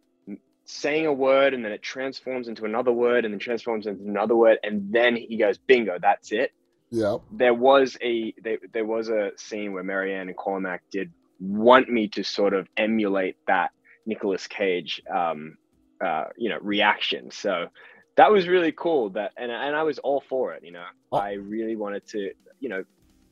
saying 0.65 1.05
a 1.05 1.13
word 1.13 1.53
and 1.53 1.65
then 1.65 1.71
it 1.71 1.81
transforms 1.81 2.47
into 2.47 2.65
another 2.65 2.91
word 2.91 3.25
and 3.25 3.33
then 3.33 3.39
transforms 3.39 3.87
into 3.87 4.03
another 4.03 4.35
word 4.35 4.57
and 4.63 4.91
then 4.91 5.15
he 5.17 5.35
goes 5.35 5.57
bingo 5.57 5.97
that's 6.01 6.31
it 6.31 6.53
yeah 6.91 7.17
there 7.31 7.53
was 7.53 7.97
a 8.01 8.33
there, 8.41 8.57
there 8.71 8.85
was 8.85 9.09
a 9.09 9.31
scene 9.35 9.73
where 9.73 9.83
marianne 9.83 10.29
and 10.29 10.37
cormac 10.37 10.81
did 10.89 11.11
want 11.41 11.89
me 11.89 12.07
to 12.09 12.23
sort 12.23 12.53
of 12.53 12.67
emulate 12.77 13.35
that 13.47 13.71
Nicolas 14.05 14.47
Cage, 14.47 15.01
um, 15.13 15.57
uh, 16.03 16.25
you 16.37 16.49
know, 16.49 16.59
reaction. 16.61 17.31
So 17.31 17.67
that 18.15 18.31
was 18.31 18.47
really 18.47 18.71
cool. 18.71 19.09
That 19.09 19.33
and 19.37 19.51
and 19.51 19.75
I 19.75 19.83
was 19.83 19.99
all 19.99 20.23
for 20.29 20.53
it. 20.53 20.63
You 20.63 20.71
know, 20.71 20.85
oh. 21.11 21.17
I 21.17 21.33
really 21.33 21.75
wanted 21.75 22.05
to, 22.07 22.31
you 22.59 22.69
know, 22.69 22.83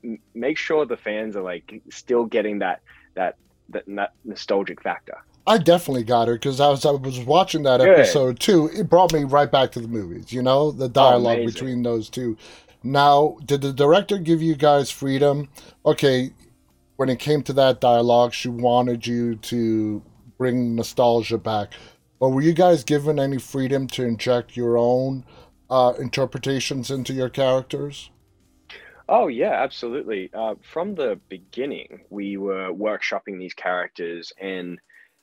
m- 0.04 0.20
make 0.34 0.58
sure 0.58 0.86
the 0.86 0.98
fans 0.98 1.36
are 1.36 1.44
like 1.44 1.82
still 1.92 2.26
getting 2.26 2.60
that 2.60 2.82
that 3.16 3.38
that, 3.70 3.84
that 3.88 4.14
nostalgic 4.26 4.82
factor. 4.82 5.18
I 5.46 5.58
definitely 5.58 6.04
got 6.04 6.30
it 6.30 6.34
because 6.34 6.60
I 6.60 6.70
was 6.70 6.86
I 6.86 6.92
was 6.92 7.20
watching 7.20 7.64
that 7.64 7.80
Good. 7.80 7.90
episode 7.90 8.40
too. 8.40 8.70
It 8.74 8.90
brought 8.90 9.14
me 9.14 9.24
right 9.24 9.52
back 9.52 9.72
to 9.74 9.80
the 9.80 9.88
movies. 9.88 10.32
You 10.32 10.42
know, 10.42 10.72
the 10.72 10.90
dialogue 10.90 11.40
oh, 11.42 11.46
between 11.46 11.84
those 11.84 12.10
two. 12.10 12.38
Now, 12.82 13.38
did 13.46 13.62
the 13.62 13.74
director 13.74 14.18
give 14.20 14.42
you 14.42 14.56
guys 14.56 14.90
freedom? 14.90 15.50
Okay, 15.86 16.32
when 17.00 17.08
it 17.08 17.18
came 17.18 17.42
to 17.42 17.54
that 17.54 17.80
dialogue, 17.80 18.34
she 18.34 18.50
wanted 18.50 19.08
you 19.08 19.38
to 19.38 20.04
bring 20.38 20.76
nostalgia 20.76 21.38
back. 21.38 21.72
But 22.20 22.32
were 22.32 22.42
you 22.42 22.52
guys 22.52 22.84
given 22.84 23.20
any 23.20 23.38
freedom 23.38 23.88
to 23.88 24.04
inject 24.04 24.58
your 24.58 24.78
own 24.78 25.24
uh, 25.70 25.94
interpretations 25.98 26.92
into 26.92 27.14
your 27.14 27.30
characters? 27.30 28.10
Oh 29.08 29.30
yeah, 29.30 29.64
absolutely. 29.64 30.30
Uh, 30.34 30.56
from 30.74 30.94
the 30.94 31.18
beginning, 31.30 32.02
we 32.10 32.36
were 32.36 32.74
workshopping 32.74 33.40
these 33.40 33.54
characters, 33.54 34.34
and 34.38 34.78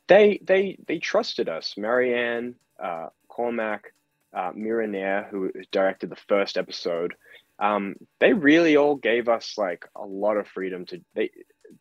they 0.08 0.40
they 0.42 0.78
they 0.88 0.98
trusted 0.98 1.50
us. 1.50 1.74
Marianne, 1.76 2.54
uh, 2.82 3.08
Cormac, 3.28 3.92
uh, 4.34 4.50
Mira 4.54 4.86
Nair, 4.86 5.28
who 5.30 5.52
directed 5.72 6.08
the 6.08 6.16
first 6.26 6.56
episode, 6.56 7.14
um, 7.58 7.96
they 8.18 8.32
really 8.32 8.76
all 8.76 8.96
gave 8.96 9.28
us 9.28 9.58
like 9.58 9.84
a 9.94 10.06
lot 10.06 10.38
of 10.38 10.48
freedom 10.48 10.86
to. 10.86 11.02
They 11.14 11.30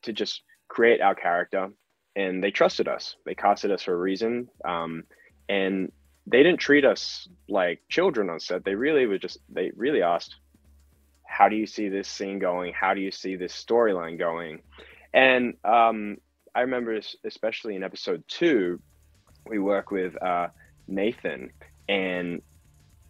to 0.04 0.13
just 0.13 0.42
create 0.68 1.01
our 1.01 1.15
character 1.15 1.70
and 2.15 2.44
they 2.44 2.51
trusted 2.51 2.88
us. 2.88 3.15
They 3.25 3.36
casted 3.36 3.72
us 3.72 3.84
for 3.84 3.94
a 3.94 3.98
reason 3.98 4.50
um, 4.63 5.04
and 5.50 5.92
they 6.27 6.42
didn't 6.44 6.60
treat 6.60 6.86
us 6.86 7.27
like 7.48 7.82
children 7.89 8.30
on 8.30 8.39
set. 8.39 8.65
They 8.65 8.75
really 8.75 9.06
were 9.06 9.20
just 9.20 9.39
they 9.50 9.72
really 9.75 10.01
asked 10.01 10.36
how 11.27 11.50
do 11.50 11.56
you 11.56 11.68
see 11.68 11.89
this 11.89 12.08
scene 12.08 12.39
going? 12.39 12.74
How 12.74 12.94
do 12.94 13.01
you 13.01 13.12
see 13.12 13.36
this 13.36 13.54
storyline 13.54 14.18
going? 14.18 14.62
And 15.13 15.56
um, 15.63 16.18
i 16.56 16.62
remember 16.62 17.00
especially 17.25 17.75
in 17.75 17.84
episode 17.84 18.24
two 18.27 18.80
we 19.46 19.60
work 19.60 19.92
with 19.92 20.20
uh, 20.24 20.48
nathan 20.88 21.51
and 21.89 22.42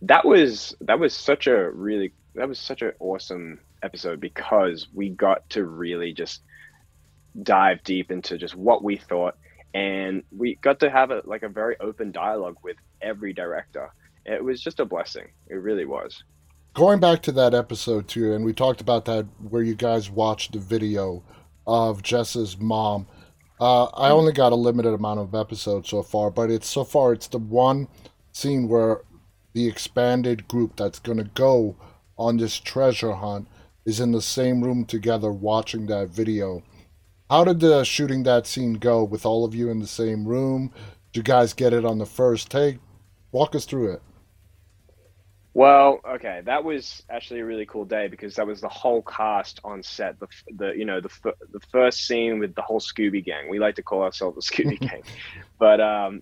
that 0.02 0.26
was 0.26 0.76
that 0.82 1.00
was 1.00 1.14
such 1.14 1.48
a 1.48 1.72
really 1.72 2.12
that 2.34 2.50
was 2.50 2.60
such 2.60 2.82
an 2.82 2.92
awesome 3.00 3.60
episode 3.84 4.20
because 4.20 4.88
we 4.94 5.10
got 5.10 5.48
to 5.50 5.64
really 5.64 6.12
just 6.12 6.42
dive 7.44 7.84
deep 7.84 8.12
into 8.12 8.38
just 8.38 8.56
what 8.56 8.84
we 8.84 8.98
thought 8.98 9.38
and 9.74 10.24
we 10.32 10.56
got 10.62 10.80
to 10.80 10.90
have 10.90 11.12
a 11.12 11.22
like 11.26 11.44
a 11.44 11.50
very 11.50 11.76
open 11.80 12.12
dialogue 12.12 12.56
with 12.64 12.78
every 13.02 13.34
director. 13.34 13.92
It 14.26 14.44
was 14.44 14.62
just 14.62 14.80
a 14.80 14.86
blessing. 14.86 15.28
It 15.48 15.56
really 15.56 15.86
was. 15.86 16.24
Going 16.74 17.00
back 17.00 17.22
to 17.24 17.32
that 17.34 17.54
episode 17.54 18.08
too 18.08 18.34
and 18.34 18.46
we 18.46 18.54
talked 18.54 18.82
about 18.82 19.06
that 19.06 19.26
where 19.50 19.64
you 19.64 19.76
guys 19.76 20.10
watched 20.10 20.54
the 20.54 20.60
video 20.60 21.24
of 21.68 22.04
jess's 22.04 22.60
mom 22.60 23.08
uh, 23.60 23.86
i 23.86 24.12
only 24.12 24.32
got 24.32 24.52
a 24.52 24.56
limited 24.56 24.94
amount 24.94 25.20
of 25.20 25.34
episodes 25.34 25.90
so 25.90 26.04
far 26.04 26.30
but 26.30 26.52
it's 26.52 26.68
so 26.68 26.84
far 26.84 27.12
it's 27.12 27.28
the 27.28 27.40
one 27.40 27.88
scene 28.32 28.68
where 28.68 29.02
the 29.54 29.68
expanded 29.68 30.48
group 30.48 30.76
that's 30.76 31.00
going 31.00 31.18
to 31.18 31.24
go 31.34 31.76
on 32.18 32.38
this 32.38 32.60
treasure 32.60 33.14
hunt 33.14 33.48
is 33.86 34.00
in 34.00 34.12
the 34.12 34.22
same 34.22 34.62
room 34.62 34.86
together 34.86 35.32
watching 35.32 35.88
that 35.88 36.10
video 36.10 36.62
how 37.30 37.44
did 37.44 37.60
the 37.60 37.84
shooting 37.84 38.24
that 38.24 38.48
scene 38.48 38.74
go 38.74 39.04
with 39.04 39.26
all 39.26 39.46
of 39.46 39.56
you 39.56 39.70
in 39.70 39.80
the 39.80 39.88
same 39.88 40.26
room? 40.28 40.72
Did 41.12 41.20
you 41.20 41.24
guys 41.24 41.54
get 41.54 41.74
it 41.74 41.86
on 41.86 41.98
the 41.98 42.06
first 42.06 42.50
take? 42.50 42.80
Walk 43.32 43.56
us 43.56 43.66
through 43.66 43.94
it. 43.94 44.02
Well, 45.56 46.02
okay, 46.06 46.42
that 46.46 46.66
was 46.66 47.02
actually 47.10 47.40
a 47.40 47.46
really 47.46 47.66
cool 47.66 47.86
day 47.86 48.10
because 48.10 48.36
that 48.36 48.46
was 48.46 48.60
the 48.60 48.68
whole 48.68 49.02
cast 49.02 49.62
on 49.64 49.82
set. 49.84 50.20
The 50.20 50.28
the 50.58 50.74
you 50.74 50.84
know 50.84 51.00
the 51.00 51.10
the 51.52 51.62
first 51.72 52.06
scene 52.06 52.40
with 52.40 52.54
the 52.56 52.62
whole 52.62 52.82
Scooby 52.82 53.24
Gang. 53.24 53.50
We 53.50 53.58
like 53.58 53.76
to 53.76 53.82
call 53.82 54.04
ourselves 54.04 54.36
the 54.36 54.42
Scooby 54.42 54.78
Gang, 54.90 55.04
but 55.58 55.80
um, 55.80 56.22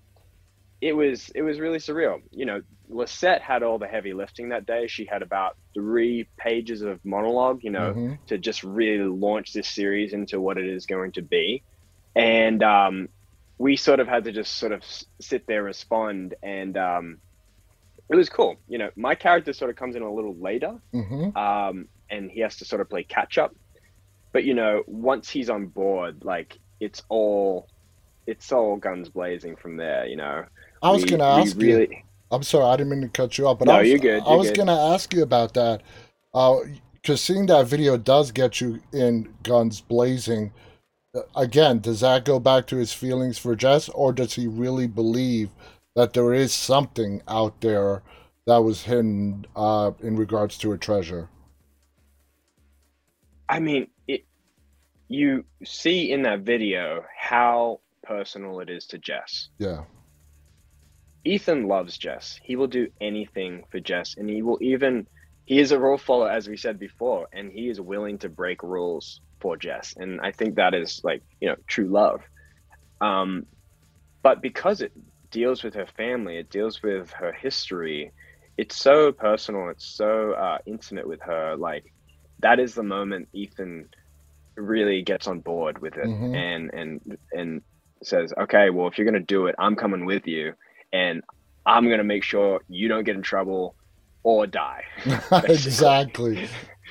it 0.84 0.94
was 0.94 1.30
it 1.30 1.42
was 1.42 1.60
really 1.60 1.80
surreal. 1.80 2.22
You 2.32 2.46
know, 2.46 2.62
Lisette 2.90 3.42
had 3.42 3.64
all 3.64 3.80
the 3.80 3.88
heavy 3.88 4.14
lifting 4.14 4.50
that 4.50 4.66
day. 4.66 4.88
She 4.88 5.06
had 5.06 5.22
about 5.22 5.56
three 5.74 6.28
pages 6.38 6.82
of 6.82 7.04
monologue, 7.06 7.64
you 7.64 7.70
know, 7.70 7.94
mm-hmm. 7.94 8.14
to 8.28 8.38
just 8.38 8.64
really 8.64 9.06
launch 9.06 9.54
this 9.54 9.70
series 9.70 10.12
into 10.12 10.42
what 10.42 10.58
it 10.58 10.66
is 10.66 10.86
going 10.86 11.14
to 11.14 11.22
be. 11.22 11.64
And 12.16 12.62
um, 12.62 13.10
we 13.58 13.78
sort 13.78 14.02
of 14.02 14.08
had 14.08 14.26
to 14.26 14.34
just 14.34 14.58
sort 14.58 14.74
of 14.74 14.84
sit 15.22 15.48
there, 15.48 15.64
respond, 15.64 16.36
and 16.44 16.78
um, 16.78 17.18
it 18.10 18.16
was 18.16 18.30
cool. 18.30 18.58
You 18.68 18.78
know, 18.78 18.90
my 18.98 19.16
character 19.16 19.54
sort 19.54 19.72
of 19.72 19.78
comes 19.78 19.96
in 19.96 20.02
a 20.02 20.14
little 20.14 20.36
later, 20.36 20.80
mm-hmm. 20.94 21.36
um, 21.38 21.88
and 22.10 22.30
he 22.30 22.42
has 22.42 22.58
to 22.58 22.66
sort 22.66 22.82
of 22.82 22.90
play 22.90 23.04
catch 23.04 23.38
up. 23.38 23.56
But 24.34 24.44
you 24.44 24.54
know, 24.54 24.84
once 24.86 25.30
he's 25.30 25.50
on 25.50 25.68
board, 25.68 26.26
like 26.26 26.60
it's 26.82 27.04
all 27.08 27.70
it's 28.28 28.52
all 28.52 28.78
guns 28.78 29.10
blazing 29.10 29.56
from 29.56 29.78
there. 29.78 30.06
You 30.06 30.18
know, 30.18 30.46
I 30.82 30.92
was 30.92 31.04
we, 31.04 31.10
gonna 31.10 31.42
ask 31.42 31.58
really... 31.58 31.88
you. 31.90 31.98
I'm 32.32 32.44
sorry, 32.44 32.66
I 32.66 32.78
didn't 32.78 32.90
mean 32.90 33.02
to 33.02 33.10
cut 33.10 33.38
you 33.38 33.48
off, 33.48 33.60
but 33.60 33.68
no, 33.68 33.76
I 33.76 33.80
was, 33.82 33.90
you're 33.90 34.00
good. 34.00 34.24
You're 34.24 34.34
I 34.34 34.36
was 34.36 34.48
good. 34.50 34.58
gonna 34.58 34.94
ask 34.94 35.14
you 35.14 35.24
about 35.24 35.54
that. 35.54 35.82
Because 36.32 36.72
uh, 37.10 37.16
seeing 37.16 37.46
that 37.46 37.68
video 37.68 37.96
does 37.96 38.32
get 38.32 38.60
you 38.60 38.82
in 38.92 39.32
guns 39.44 39.82
blazing. 39.82 40.52
Uh, 41.16 41.22
again, 41.36 41.80
does 41.80 42.00
that 42.00 42.26
go 42.26 42.40
back 42.40 42.66
to 42.68 42.78
his 42.78 42.92
feelings 42.92 43.38
for 43.38 43.56
Jess, 43.56 43.88
or 43.90 44.12
does 44.12 44.34
he 44.34 44.48
really 44.48 44.88
believe 44.88 45.52
that 45.96 46.14
there 46.14 46.34
is 46.34 46.54
something 46.54 47.22
out 47.28 47.62
there 47.62 48.02
that 48.48 48.58
was 48.58 48.84
hidden 48.84 49.46
uh, 49.56 49.92
in 50.02 50.16
regards 50.16 50.58
to 50.58 50.72
a 50.72 50.78
treasure? 50.78 51.30
I 53.48 53.60
mean, 53.60 53.88
it. 54.08 54.26
You 55.08 55.46
see 55.64 56.12
in 56.12 56.24
that 56.24 56.40
video 56.40 57.06
how 57.16 57.82
personal 58.04 58.60
it 58.60 58.70
is 58.70 58.88
to 58.88 59.00
Jess. 59.00 59.50
Yeah. 59.60 59.84
Ethan 61.26 61.68
loves 61.68 61.98
Jess. 61.98 62.40
He 62.44 62.56
will 62.56 62.68
do 62.68 62.88
anything 63.02 63.64
for 63.72 63.80
Jess, 63.80 64.16
and 64.18 64.30
he 64.30 64.42
will 64.42 64.60
even 64.62 65.08
he 65.46 65.60
is 65.60 65.72
a 65.72 65.80
rule 65.80 65.98
follower, 65.98 66.30
as 66.30 66.48
we 66.48 66.58
said 66.58 66.80
before, 66.80 67.28
and 67.34 67.52
he 67.52 67.70
is 67.70 67.80
willing 67.82 68.20
to 68.20 68.30
break 68.30 68.64
rules 68.64 69.22
for 69.42 69.58
Jess. 69.58 69.94
And 69.98 70.22
I 70.22 70.32
think 70.32 70.56
that 70.56 70.74
is 70.74 71.02
like 71.04 71.24
you 71.40 71.50
know 71.50 71.56
true 71.68 71.88
love. 71.90 72.22
Um, 73.02 73.46
but 74.24 74.42
because 74.42 74.82
it 74.82 74.92
deals 75.32 75.64
with 75.64 75.76
her 75.76 75.88
family, 75.88 76.38
it 76.38 76.50
deals 76.50 76.82
with 76.84 77.12
her 77.12 77.34
history. 77.34 78.14
It's 78.58 78.78
so 78.78 79.12
personal. 79.12 79.70
It's 79.70 79.86
so 79.96 80.34
uh, 80.34 80.58
intimate 80.66 81.08
with 81.08 81.22
her. 81.24 81.56
Like 81.58 81.86
that 82.40 82.60
is 82.60 82.74
the 82.76 82.84
moment 82.84 83.30
Ethan 83.34 83.90
really 84.58 85.02
gets 85.04 85.28
on 85.28 85.40
board 85.40 85.80
with 85.80 85.98
it 85.98 86.10
Mhm. 86.10 86.34
and 86.34 86.72
and 86.74 87.02
and 87.34 87.62
says, 88.06 88.34
"Okay, 88.38 88.70
well, 88.70 88.88
if 88.88 88.98
you're 88.98 89.06
gonna 89.06 89.20
do 89.20 89.48
it, 89.48 89.56
I'm 89.58 89.76
coming 89.76 90.06
with 90.06 90.28
you, 90.28 90.54
and 90.92 91.24
I'm 91.66 91.90
gonna 91.90 92.04
make 92.04 92.24
sure 92.24 92.62
you 92.68 92.88
don't 92.88 93.04
get 93.04 93.16
in 93.16 93.22
trouble 93.22 93.76
or 94.24 94.48
die." 94.48 94.84
exactly. 95.32 96.48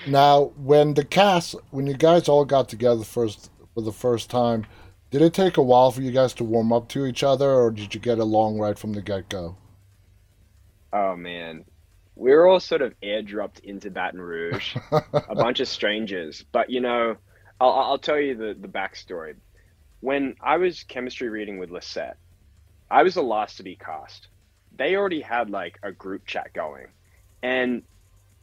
Now, 0.07 0.53
when 0.57 0.95
the 0.95 1.05
cast, 1.05 1.55
when 1.71 1.87
you 1.87 1.95
guys 1.95 2.29
all 2.29 2.45
got 2.45 2.69
together 2.69 3.05
first 3.05 3.51
for 3.75 3.83
the 3.83 3.93
first 3.93 4.31
time, 4.31 4.67
did 5.11 5.23
it 5.23 5.35
take 5.35 5.57
a 5.57 5.63
while 5.63 5.91
for 5.91 6.01
you 6.01 6.11
guys 6.11 6.33
to 6.35 6.45
warm 6.45 6.73
up 6.73 6.89
to 6.89 7.07
each 7.07 7.23
other, 7.23 7.51
or 7.51 7.71
did 7.71 7.95
you 7.95 8.01
get 8.01 8.19
along 8.19 8.59
right 8.59 8.79
from 8.79 8.95
the 8.95 9.03
get 9.03 9.29
go? 9.29 9.57
Oh 10.93 11.17
man, 11.17 11.65
we 12.17 12.31
were 12.31 12.47
all 12.47 12.61
sort 12.61 12.83
of 12.83 12.95
airdropped 13.03 13.61
into 13.61 13.91
Baton 13.91 14.21
Rouge, 14.21 14.77
a 14.93 15.35
bunch 15.35 15.61
of 15.61 15.69
strangers. 15.69 16.45
But 16.53 16.71
you 16.71 16.81
know, 16.81 17.17
I'll, 17.61 17.73
I'll 17.73 17.99
tell 17.99 18.19
you 18.19 18.35
the 18.35 18.57
the 18.59 18.69
backstory. 18.69 19.35
When 20.03 20.35
I 20.43 20.57
was 20.57 20.83
chemistry 20.83 21.29
reading 21.29 21.59
with 21.59 21.71
Lisette, 21.71 22.17
I 22.91 23.05
was 23.05 23.15
the 23.15 23.23
last 23.23 23.59
to 23.59 23.63
be 23.63 23.77
cast. 23.77 24.27
They 24.77 24.97
already 24.97 25.21
had 25.21 25.49
like 25.49 25.79
a 25.81 25.93
group 25.93 26.27
chat 26.27 26.53
going, 26.53 26.89
and 27.41 27.85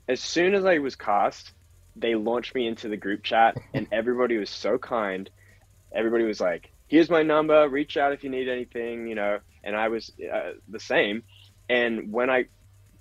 as 0.08 0.22
soon 0.22 0.56
as 0.56 0.64
I 0.64 0.78
was 0.78 0.96
cast, 0.96 1.52
they 1.98 2.16
launched 2.16 2.56
me 2.56 2.66
into 2.66 2.88
the 2.88 2.96
group 2.96 3.24
chat, 3.24 3.58
and 3.74 3.88
everybody 3.92 4.38
was 4.38 4.50
so 4.50 4.78
kind. 4.78 5.30
Everybody 5.92 6.24
was 6.24 6.40
like, 6.40 6.72
"Here's 6.88 7.10
my 7.10 7.24
number. 7.24 7.68
Reach 7.68 7.98
out 7.98 8.14
if 8.14 8.24
you 8.24 8.30
need 8.30 8.48
anything," 8.48 9.08
you 9.08 9.16
know. 9.16 9.40
And 9.62 9.76
I 9.76 9.90
was 9.90 10.14
uh, 10.34 10.54
the 10.70 10.80
same. 10.80 11.24
And 11.68 12.14
when 12.14 12.30
I 12.30 12.46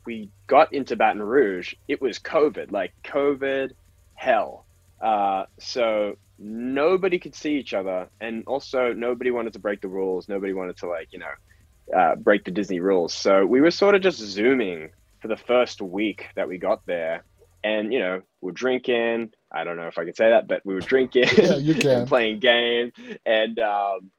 we 0.04 0.30
got 0.48 0.72
into 0.72 0.96
Baton 0.96 1.22
Rouge, 1.22 1.74
it 1.86 2.02
was 2.02 2.18
COVID, 2.18 2.72
like 2.72 2.92
COVID 3.04 3.70
hell. 4.16 4.66
Uh, 5.00 5.44
so 5.60 6.16
nobody 6.38 7.18
could 7.18 7.34
see 7.34 7.56
each 7.56 7.74
other, 7.74 8.08
and 8.20 8.44
also 8.46 8.92
nobody 8.92 9.30
wanted 9.30 9.52
to 9.54 9.58
break 9.58 9.80
the 9.80 9.88
rules. 9.88 10.28
Nobody 10.28 10.52
wanted 10.52 10.76
to 10.78 10.88
like 10.88 11.08
you 11.12 11.18
know 11.18 11.96
uh, 11.98 12.16
break 12.16 12.44
the 12.44 12.50
Disney 12.50 12.80
rules. 12.80 13.14
So 13.14 13.44
we 13.44 13.60
were 13.60 13.70
sort 13.70 13.94
of 13.94 14.02
just 14.02 14.18
zooming 14.18 14.90
for 15.20 15.28
the 15.28 15.36
first 15.36 15.80
week 15.82 16.26
that 16.36 16.48
we 16.48 16.58
got 16.58 16.84
there, 16.86 17.24
and 17.64 17.92
you 17.92 17.98
know 17.98 18.22
we're 18.40 18.52
drinking. 18.52 19.32
I 19.52 19.64
don't 19.64 19.76
know 19.76 19.88
if 19.88 19.98
I 19.98 20.04
can 20.04 20.14
say 20.14 20.30
that, 20.30 20.46
but 20.48 20.62
we 20.64 20.74
were 20.74 20.80
drinking 20.80 21.24
Yeah, 21.36 21.56
you 21.56 21.74
can. 21.80 22.06
playing 22.06 22.40
games, 22.40 22.92
and 23.26 23.58
um, 23.58 24.10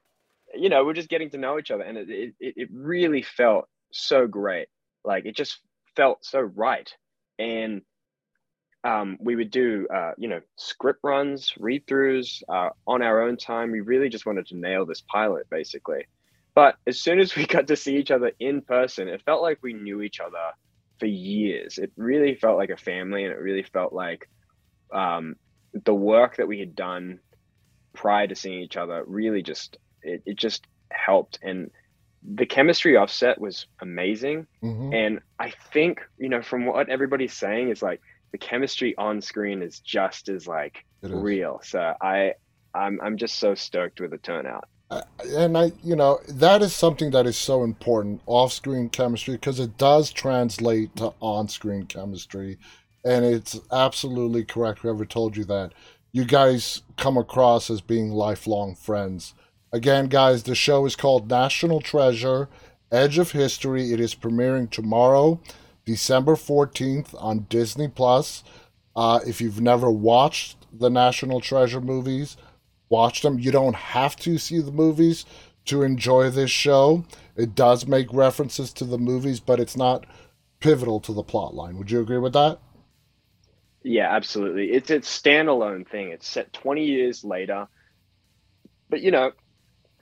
you 0.54 0.68
know 0.68 0.84
we're 0.84 0.94
just 0.94 1.08
getting 1.08 1.30
to 1.30 1.38
know 1.38 1.58
each 1.58 1.70
other, 1.70 1.82
and 1.84 1.96
it, 1.98 2.08
it 2.10 2.34
it 2.56 2.68
really 2.72 3.22
felt 3.22 3.68
so 3.92 4.26
great. 4.26 4.68
Like 5.04 5.24
it 5.26 5.36
just 5.36 5.60
felt 5.96 6.24
so 6.24 6.40
right, 6.40 6.92
and 7.38 7.82
um, 8.84 9.18
we 9.20 9.36
would 9.36 9.50
do 9.50 9.86
uh, 9.94 10.12
you 10.16 10.28
know 10.28 10.40
script 10.56 11.00
runs, 11.02 11.52
read 11.58 11.86
throughs 11.86 12.42
uh, 12.48 12.70
on 12.86 13.02
our 13.02 13.22
own 13.22 13.36
time. 13.36 13.70
We 13.70 13.80
really 13.80 14.08
just 14.08 14.26
wanted 14.26 14.46
to 14.46 14.56
nail 14.56 14.86
this 14.86 15.02
pilot, 15.02 15.46
basically. 15.50 16.06
But 16.54 16.76
as 16.86 17.00
soon 17.00 17.20
as 17.20 17.36
we 17.36 17.46
got 17.56 17.66
to 17.68 17.76
see 17.76 17.96
each 17.96 18.10
other 18.10 18.32
in 18.40 18.62
person, 18.62 19.08
it 19.08 19.22
felt 19.24 19.42
like 19.42 19.58
we 19.62 19.72
knew 19.72 20.02
each 20.02 20.20
other 20.20 20.52
for 20.98 21.06
years. 21.06 21.78
It 21.78 21.92
really 21.96 22.34
felt 22.34 22.58
like 22.58 22.70
a 22.70 22.76
family, 22.76 23.24
and 23.24 23.32
it 23.32 23.38
really 23.38 23.64
felt 23.64 23.92
like 23.92 24.28
um, 24.92 25.36
the 25.84 25.94
work 25.94 26.36
that 26.36 26.48
we 26.48 26.58
had 26.58 26.74
done 26.74 27.20
prior 27.94 28.26
to 28.26 28.34
seeing 28.34 28.60
each 28.60 28.76
other 28.76 29.02
really 29.06 29.42
just 29.42 29.76
it, 30.02 30.22
it 30.24 30.38
just 30.38 30.66
helped 30.92 31.38
and 31.42 31.70
the 32.22 32.46
chemistry 32.46 32.96
offset 32.96 33.40
was 33.40 33.66
amazing 33.82 34.46
hmm 34.60 34.92
and 34.92 35.20
i 35.38 35.52
think 35.72 36.00
you 36.18 36.28
know 36.28 36.42
from 36.42 36.66
what 36.66 36.88
everybody's 36.88 37.32
saying 37.32 37.68
is 37.68 37.82
like 37.82 38.00
the 38.32 38.38
chemistry 38.38 38.94
on 38.96 39.20
screen 39.20 39.62
is 39.62 39.80
just 39.80 40.28
as 40.28 40.46
like 40.46 40.84
real 41.02 41.60
so 41.62 41.94
i 42.00 42.32
i'm 42.74 43.00
i'm 43.02 43.16
just 43.16 43.38
so 43.38 43.54
stoked 43.54 44.00
with 44.00 44.10
the 44.10 44.18
turnout 44.18 44.64
Uh, 44.90 45.02
and 45.38 45.56
I, 45.56 45.70
you 45.84 45.94
know, 45.94 46.18
that 46.28 46.62
is 46.62 46.74
something 46.74 47.12
that 47.12 47.24
is 47.24 47.36
so 47.36 47.62
important 47.62 48.22
off-screen 48.26 48.88
chemistry 48.88 49.34
because 49.34 49.60
it 49.60 49.78
does 49.78 50.10
translate 50.12 50.96
to 50.96 51.12
on-screen 51.20 51.86
chemistry, 51.86 52.58
and 53.04 53.24
it's 53.24 53.56
absolutely 53.70 54.44
correct. 54.44 54.80
Whoever 54.80 55.04
told 55.06 55.36
you 55.36 55.44
that, 55.44 55.74
you 56.10 56.24
guys 56.24 56.82
come 56.96 57.16
across 57.16 57.70
as 57.70 57.80
being 57.80 58.10
lifelong 58.10 58.74
friends. 58.74 59.32
Again, 59.72 60.08
guys, 60.08 60.42
the 60.42 60.56
show 60.56 60.84
is 60.86 60.96
called 60.96 61.30
National 61.30 61.80
Treasure: 61.80 62.48
Edge 62.90 63.16
of 63.18 63.30
History. 63.30 63.92
It 63.92 64.00
is 64.00 64.16
premiering 64.16 64.68
tomorrow, 64.68 65.40
December 65.84 66.36
fourteenth, 66.36 67.14
on 67.18 67.46
Disney 67.48 67.88
Plus. 67.88 68.44
Uh, 68.96 69.20
if 69.26 69.40
you've 69.40 69.60
never 69.60 69.90
watched 69.90 70.66
the 70.72 70.90
National 70.90 71.40
Treasure 71.40 71.80
movies, 71.80 72.36
watch 72.88 73.22
them. 73.22 73.38
You 73.38 73.50
don't 73.50 73.76
have 73.76 74.16
to 74.16 74.38
see 74.38 74.60
the 74.60 74.72
movies 74.72 75.24
to 75.66 75.82
enjoy 75.82 76.30
this 76.30 76.50
show. 76.50 77.04
It 77.36 77.54
does 77.54 77.86
make 77.86 78.12
references 78.12 78.72
to 78.74 78.84
the 78.84 78.98
movies, 78.98 79.40
but 79.40 79.60
it's 79.60 79.76
not 79.76 80.06
pivotal 80.58 81.00
to 81.00 81.12
the 81.12 81.22
plot 81.22 81.54
line. 81.54 81.78
Would 81.78 81.90
you 81.90 82.00
agree 82.00 82.18
with 82.18 82.32
that? 82.32 82.58
yeah 83.82 84.14
absolutely 84.14 84.70
it's 84.72 84.90
a 84.90 84.98
standalone 84.98 85.88
thing 85.88 86.10
it's 86.10 86.28
set 86.28 86.52
20 86.52 86.84
years 86.84 87.24
later 87.24 87.66
but 88.88 89.00
you 89.00 89.10
know 89.10 89.32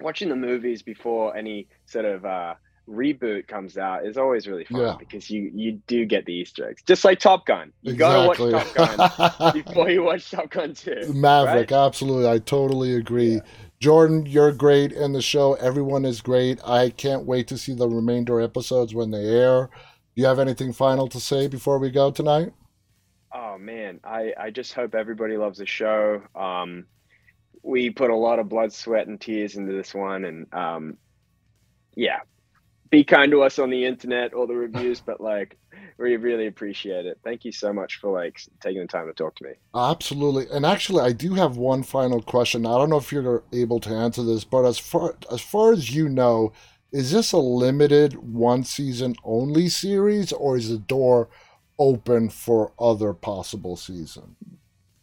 watching 0.00 0.28
the 0.28 0.36
movies 0.36 0.82
before 0.82 1.36
any 1.36 1.68
sort 1.86 2.04
of 2.04 2.24
uh 2.24 2.54
reboot 2.88 3.46
comes 3.46 3.76
out 3.76 4.06
is 4.06 4.16
always 4.16 4.46
really 4.48 4.64
fun 4.64 4.80
Yeah. 4.80 4.96
because 4.98 5.28
you 5.28 5.50
you 5.54 5.72
do 5.86 6.06
get 6.06 6.24
the 6.24 6.32
easter 6.32 6.70
eggs 6.70 6.82
just 6.86 7.04
like 7.04 7.18
top 7.20 7.44
gun 7.44 7.70
you 7.82 7.92
gotta 7.94 8.26
watch 8.28 8.38
top 8.38 8.74
gun 8.74 9.52
before 9.62 9.90
you 9.90 10.02
watch 10.02 10.30
top 10.30 10.50
gun 10.50 10.72
2 10.74 11.12
Maverick, 11.12 11.70
right? 11.70 11.86
absolutely. 11.86 12.28
I 12.28 12.38
totally 12.38 12.94
agree. 12.94 13.34
Yeah. 13.34 13.40
Jordan, 13.80 14.26
you're 14.26 14.52
great 14.52 14.90
in 14.92 15.12
the 15.12 15.22
show. 15.22 15.54
Everyone 15.54 16.04
is 16.04 16.20
great. 16.20 16.60
I 16.66 16.90
can't 16.90 17.24
wait 17.26 17.46
to 17.48 17.56
see 17.58 17.74
the 17.74 17.88
remainder 17.88 18.40
episodes 18.40 18.92
when 18.94 19.10
they 19.12 19.24
air. 19.24 19.68
Do 20.16 20.22
you 20.22 20.26
have 20.26 20.40
anything 20.40 20.72
final 20.72 21.06
to 21.08 21.20
say 21.20 21.46
before 21.46 21.78
we 21.78 21.90
go 21.90 22.10
tonight? 22.10 22.52
Oh 23.32 23.56
man, 23.58 24.00
I 24.02 24.32
I 24.40 24.50
just 24.50 24.72
hope 24.72 24.94
everybody 24.94 25.36
loves 25.36 25.58
the 25.58 25.66
show. 25.66 26.22
Um, 26.34 26.86
we 27.62 27.90
put 27.90 28.10
a 28.10 28.16
lot 28.16 28.38
of 28.38 28.48
blood, 28.48 28.72
sweat, 28.72 29.06
and 29.06 29.20
tears 29.20 29.56
into 29.56 29.72
this 29.74 29.94
one, 29.94 30.24
and 30.24 30.52
um, 30.54 30.96
yeah, 31.94 32.20
be 32.90 33.04
kind 33.04 33.30
to 33.32 33.42
us 33.42 33.58
on 33.58 33.70
the 33.70 33.84
internet 33.84 34.34
or 34.34 34.46
the 34.46 34.54
reviews, 34.54 35.00
but 35.00 35.20
like 35.20 35.56
we 35.98 36.16
really 36.16 36.46
appreciate 36.46 37.06
it. 37.06 37.18
Thank 37.24 37.44
you 37.44 37.52
so 37.52 37.72
much 37.72 37.96
for 37.96 38.12
like 38.12 38.40
taking 38.60 38.82
the 38.82 38.86
time 38.86 39.06
to 39.06 39.12
talk 39.12 39.34
to 39.36 39.44
me. 39.44 39.50
Absolutely. 39.74 40.46
And 40.50 40.64
actually, 40.64 41.02
I 41.02 41.12
do 41.12 41.34
have 41.34 41.56
one 41.56 41.82
final 41.82 42.22
question. 42.22 42.66
I 42.66 42.78
don't 42.78 42.90
know 42.90 42.98
if 42.98 43.12
you're 43.12 43.42
able 43.52 43.80
to 43.80 43.90
answer 43.90 44.22
this, 44.22 44.44
but 44.44 44.64
as 44.64 44.78
far 44.78 45.16
as 45.30 45.40
far 45.40 45.72
as 45.72 45.94
you 45.94 46.08
know, 46.08 46.52
is 46.92 47.10
this 47.10 47.32
a 47.32 47.38
limited 47.38 48.14
one 48.14 48.64
season 48.64 49.16
only 49.24 49.68
series 49.68 50.32
or 50.32 50.56
is 50.56 50.70
the 50.70 50.78
door 50.78 51.28
open 51.78 52.28
for 52.28 52.72
other 52.78 53.12
possible 53.12 53.76
season? 53.76 54.36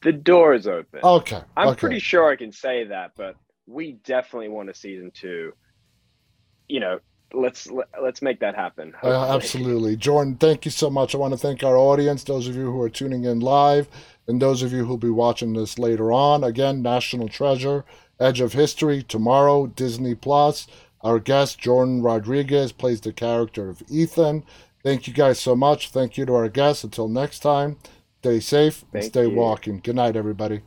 The 0.02 0.13
door 0.13 0.54
is 0.54 0.67
open. 0.67 1.02
Okay. 1.04 1.41
I'm 1.58 1.69
okay. 1.69 1.80
pretty 1.80 2.00
sure 2.00 2.32
I 2.32 2.36
can 2.36 2.52
say 2.52 2.86
that, 2.86 3.12
but 3.17 3.36
we 3.67 3.93
definitely 4.04 4.50
want 4.50 4.69
a 4.69 4.74
season 4.74 5.12
two. 5.13 5.52
You 6.67 6.80
know, 6.80 7.00
let's 7.33 7.69
let, 7.69 7.88
let's 8.01 8.21
make 8.21 8.39
that 8.39 8.55
happen. 8.55 8.93
Uh, 9.03 9.35
absolutely. 9.35 9.95
Jordan, 9.95 10.35
thank 10.35 10.65
you 10.65 10.71
so 10.71 10.89
much. 10.89 11.13
I 11.13 11.17
want 11.17 11.33
to 11.33 11.38
thank 11.38 11.63
our 11.63 11.77
audience, 11.77 12.23
those 12.23 12.47
of 12.47 12.55
you 12.55 12.71
who 12.71 12.81
are 12.81 12.89
tuning 12.89 13.23
in 13.25 13.39
live, 13.39 13.88
and 14.27 14.41
those 14.41 14.63
of 14.63 14.71
you 14.71 14.85
who'll 14.85 14.97
be 14.97 15.09
watching 15.09 15.53
this 15.53 15.77
later 15.77 16.11
on. 16.11 16.43
Again, 16.43 16.81
National 16.81 17.27
Treasure, 17.27 17.85
Edge 18.19 18.41
of 18.41 18.53
History, 18.53 19.03
tomorrow, 19.03 19.67
Disney 19.67 20.15
Plus. 20.15 20.67
Our 21.01 21.19
guest, 21.19 21.59
Jordan 21.59 22.01
Rodriguez, 22.01 22.71
plays 22.71 23.01
the 23.01 23.13
character 23.13 23.69
of 23.69 23.83
Ethan. 23.89 24.43
Thank 24.83 25.07
you 25.07 25.13
guys 25.13 25.39
so 25.39 25.55
much. 25.55 25.89
Thank 25.89 26.17
you 26.17 26.25
to 26.25 26.33
our 26.33 26.49
guests. 26.49 26.83
Until 26.83 27.07
next 27.07 27.39
time, 27.39 27.77
stay 28.21 28.39
safe 28.39 28.81
and 28.93 29.01
Thank 29.01 29.13
stay 29.13 29.27
you. 29.27 29.35
walking. 29.35 29.79
Good 29.79 29.95
night, 29.95 30.15
everybody. 30.15 30.61